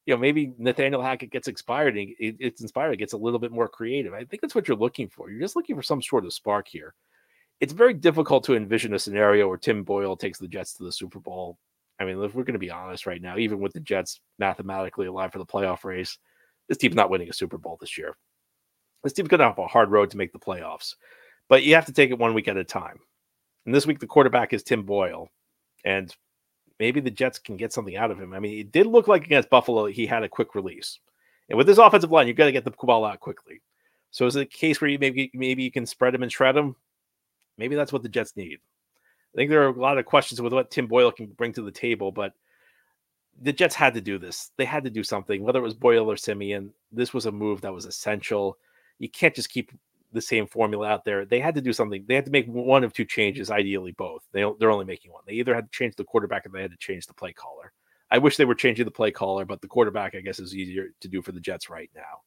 You 0.06 0.16
know 0.16 0.20
maybe 0.20 0.54
Nathaniel 0.58 1.02
Hackett 1.02 1.32
gets 1.32 1.48
inspired. 1.48 1.98
And 1.98 2.10
it, 2.20 2.36
it's 2.40 2.62
inspired. 2.62 2.94
It 2.94 2.98
gets 2.98 3.14
a 3.14 3.18
little 3.18 3.40
bit 3.40 3.52
more 3.52 3.68
creative. 3.68 4.14
I 4.14 4.26
think 4.26 4.42
that's 4.42 4.56
what 4.56 4.68
you're 4.68 4.78
looking 4.78 5.10
for. 5.10 5.30
You're 5.30 5.42
just 5.42 5.56
looking 5.56 5.76
for 5.76 5.84
some 5.84 6.02
sort 6.02 6.26
of 6.26 6.34
spark 6.34 6.68
here. 6.68 6.94
It's 7.60 7.74
very 7.74 7.94
difficult 7.94 8.44
to 8.46 8.56
envision 8.56 8.94
a 8.96 9.00
scenario 9.00 9.48
where 9.48 9.58
Tim 9.58 9.84
Boyle 9.84 10.18
takes 10.18 10.40
the 10.40 10.48
Jets 10.48 10.74
to 10.74 10.84
the 10.84 10.92
Super 10.92 11.20
Bowl 11.20 11.58
I 12.02 12.04
mean, 12.04 12.22
if 12.24 12.34
we're 12.34 12.44
going 12.44 12.54
to 12.54 12.60
be 12.60 12.72
honest 12.72 13.06
right 13.06 13.22
now, 13.22 13.38
even 13.38 13.60
with 13.60 13.74
the 13.74 13.80
Jets 13.80 14.20
mathematically 14.40 15.06
alive 15.06 15.32
for 15.32 15.38
the 15.38 15.46
playoff 15.46 15.84
race, 15.84 16.18
this 16.68 16.80
team's 16.80 16.96
not 16.96 17.12
winning 17.12 17.30
a 17.30 17.34
Super 17.34 17.60
Bowl 17.60 17.78
this 17.80 17.96
year. 17.96 18.18
This 19.04 19.14
team's 19.14 19.30
going 19.30 19.40
to 19.40 19.46
have 19.46 19.60
a 19.60 19.68
hard 19.68 19.92
road 19.92 20.10
to 20.10 20.18
make 20.18 20.34
the 20.34 20.40
playoffs, 20.40 20.96
but 21.48 21.62
you 21.64 21.76
have 21.76 21.86
to 21.86 21.94
take 21.94 22.10
it 22.10 22.18
one 22.18 22.34
week 22.34 22.48
at 22.48 22.58
a 22.58 22.64
time. 22.64 22.98
And 23.68 23.76
this 23.76 23.86
week, 23.86 24.00
the 24.00 24.08
quarterback 24.08 24.52
is 24.52 24.64
Tim 24.64 24.84
Boyle, 24.84 25.30
and 25.86 26.14
maybe 26.82 27.00
the 27.00 27.12
Jets 27.12 27.38
can 27.38 27.58
get 27.58 27.72
something 27.72 27.96
out 27.96 28.10
of 28.10 28.20
him. 28.20 28.34
I 28.34 28.40
mean, 28.40 28.58
it 28.58 28.72
did 28.72 28.88
look 28.88 29.08
like 29.08 29.24
against 29.24 29.52
Buffalo, 29.52 29.86
he 29.86 30.08
had 30.08 30.24
a 30.24 30.28
quick 30.28 30.56
release. 30.56 30.98
And 31.48 31.56
with 31.56 31.68
this 31.68 31.78
offensive 31.78 32.10
line, 32.10 32.28
you've 32.28 32.38
got 32.38 32.46
to 32.46 32.52
get 32.52 32.66
the 32.66 32.72
ball 32.72 33.06
out 33.06 33.20
quickly. 33.20 33.62
So 34.10 34.26
is 34.26 34.36
it 34.36 34.42
a 34.42 34.46
case 34.46 34.82
where 34.82 34.90
you 34.90 34.98
maybe 34.98 35.30
maybe 35.36 35.62
you 35.62 35.72
can 35.72 35.86
spread 35.86 36.16
him 36.16 36.24
and 36.24 36.32
shred 36.32 36.58
him? 36.58 36.76
Maybe 37.56 37.76
that's 37.76 37.94
what 37.94 38.02
the 38.02 38.10
Jets 38.10 38.36
need. 38.36 38.58
I 39.32 39.38
think 39.38 39.52
there 39.52 39.62
are 39.62 39.68
a 39.68 39.80
lot 39.80 40.00
of 40.00 40.06
questions 40.06 40.42
with 40.42 40.54
what 40.54 40.72
Tim 40.72 40.88
Boyle 40.88 41.12
can 41.12 41.28
bring 41.28 41.54
to 41.54 41.62
the 41.62 41.72
table, 41.72 42.12
but 42.12 42.34
the 43.40 43.54
Jets 43.54 43.76
had 43.76 43.94
to 43.94 44.02
do 44.02 44.18
this. 44.18 44.50
They 44.58 44.66
had 44.66 44.84
to 44.84 44.90
do 44.90 45.04
something, 45.04 45.44
whether 45.44 45.60
it 45.60 45.64
was 45.64 45.76
Boyle 45.76 46.12
or 46.12 46.18
Siemian. 46.18 46.74
This 46.92 47.14
was 47.14 47.28
a 47.28 47.32
move 47.32 47.62
that 47.62 47.74
was 47.74 47.86
essential. 47.86 48.58
You 48.98 49.08
can't 49.08 49.36
just 49.36 49.52
keep 49.52 49.72
the 50.12 50.22
same 50.22 50.48
formula 50.48 50.88
out 50.88 51.06
there. 51.06 51.26
They 51.26 51.40
had 51.40 51.56
to 51.56 51.62
do 51.62 51.74
something. 51.74 52.04
They 52.08 52.16
had 52.16 52.26
to 52.26 52.32
make 52.32 52.48
one 52.48 52.84
of 52.84 52.94
two 52.94 53.06
changes, 53.06 53.50
ideally 53.52 53.94
both. 53.94 54.24
They 54.32 54.46
they're 54.60 54.72
only 54.72 54.86
making 54.86 55.12
one. 55.12 55.24
They 55.28 55.34
either 55.34 55.56
had 55.56 55.72
to 55.72 55.78
change 55.78 55.96
the 55.96 56.04
quarterback 56.04 56.46
or 56.46 56.50
they 56.50 56.62
had 56.62 56.72
to 56.72 56.78
change 56.78 57.08
the 57.08 57.14
play 57.14 57.34
caller. 57.34 57.72
I 58.12 58.18
wish 58.18 58.38
they 58.38 58.46
were 58.46 58.56
changing 58.56 58.86
the 58.86 58.92
play 58.92 59.12
caller, 59.12 59.46
but 59.46 59.62
the 59.62 59.68
quarterback, 59.68 60.16
I 60.16 60.22
guess, 60.22 60.40
is 60.40 60.56
easier 60.56 60.90
to 61.00 61.08
do 61.08 61.22
for 61.22 61.32
the 61.32 61.40
Jets 61.40 61.70
right 61.70 61.90
now. 61.96 62.22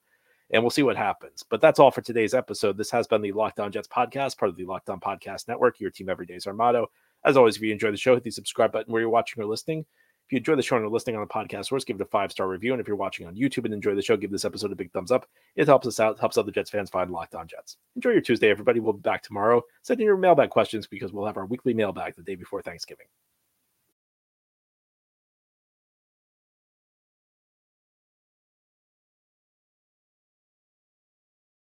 and 0.50 0.62
we'll 0.62 0.70
see 0.70 0.82
what 0.82 0.96
happens. 0.96 1.42
But 1.42 1.60
that's 1.60 1.78
all 1.78 1.90
for 1.90 2.02
today's 2.02 2.34
episode. 2.34 2.76
This 2.76 2.90
has 2.90 3.06
been 3.06 3.22
the 3.22 3.32
Locked 3.32 3.60
On 3.60 3.72
Jets 3.72 3.88
podcast, 3.88 4.38
part 4.38 4.50
of 4.50 4.56
the 4.56 4.64
Locked 4.66 4.90
On 4.90 5.00
Podcast 5.00 5.48
Network. 5.48 5.80
Your 5.80 5.90
team 5.90 6.08
every 6.08 6.26
day 6.26 6.34
is 6.34 6.46
our 6.46 6.52
motto. 6.54 6.90
As 7.24 7.36
always, 7.36 7.56
if 7.56 7.62
you 7.62 7.72
enjoy 7.72 7.90
the 7.90 7.96
show, 7.96 8.14
hit 8.14 8.24
the 8.24 8.30
subscribe 8.30 8.72
button 8.72 8.92
where 8.92 9.00
you're 9.00 9.10
watching 9.10 9.42
or 9.42 9.46
listening. 9.46 9.86
If 10.26 10.32
you 10.32 10.38
enjoy 10.38 10.56
the 10.56 10.62
show 10.62 10.76
and 10.76 10.84
are 10.84 10.88
listening 10.88 11.16
on 11.16 11.22
the 11.22 11.26
podcast 11.26 11.66
source, 11.66 11.84
give 11.84 11.96
it 11.96 12.02
a 12.02 12.06
five 12.06 12.32
star 12.32 12.48
review. 12.48 12.72
And 12.72 12.80
if 12.80 12.88
you're 12.88 12.96
watching 12.96 13.26
on 13.26 13.36
YouTube 13.36 13.66
and 13.66 13.74
enjoy 13.74 13.94
the 13.94 14.02
show, 14.02 14.16
give 14.16 14.30
this 14.30 14.44
episode 14.44 14.72
a 14.72 14.76
big 14.76 14.90
thumbs 14.92 15.10
up. 15.10 15.26
It 15.56 15.66
helps 15.66 15.86
us 15.86 16.00
out, 16.00 16.18
helps 16.18 16.38
other 16.38 16.50
Jets 16.50 16.70
fans 16.70 16.88
find 16.88 17.10
Locked 17.10 17.34
On 17.34 17.46
Jets. 17.46 17.76
Enjoy 17.94 18.10
your 18.10 18.22
Tuesday, 18.22 18.48
everybody. 18.48 18.80
We'll 18.80 18.94
be 18.94 19.00
back 19.00 19.22
tomorrow. 19.22 19.62
Send 19.82 20.00
in 20.00 20.06
your 20.06 20.16
mailbag 20.16 20.50
questions 20.50 20.86
because 20.86 21.12
we'll 21.12 21.26
have 21.26 21.36
our 21.36 21.46
weekly 21.46 21.74
mailbag 21.74 22.16
the 22.16 22.22
day 22.22 22.36
before 22.36 22.62
Thanksgiving. 22.62 23.06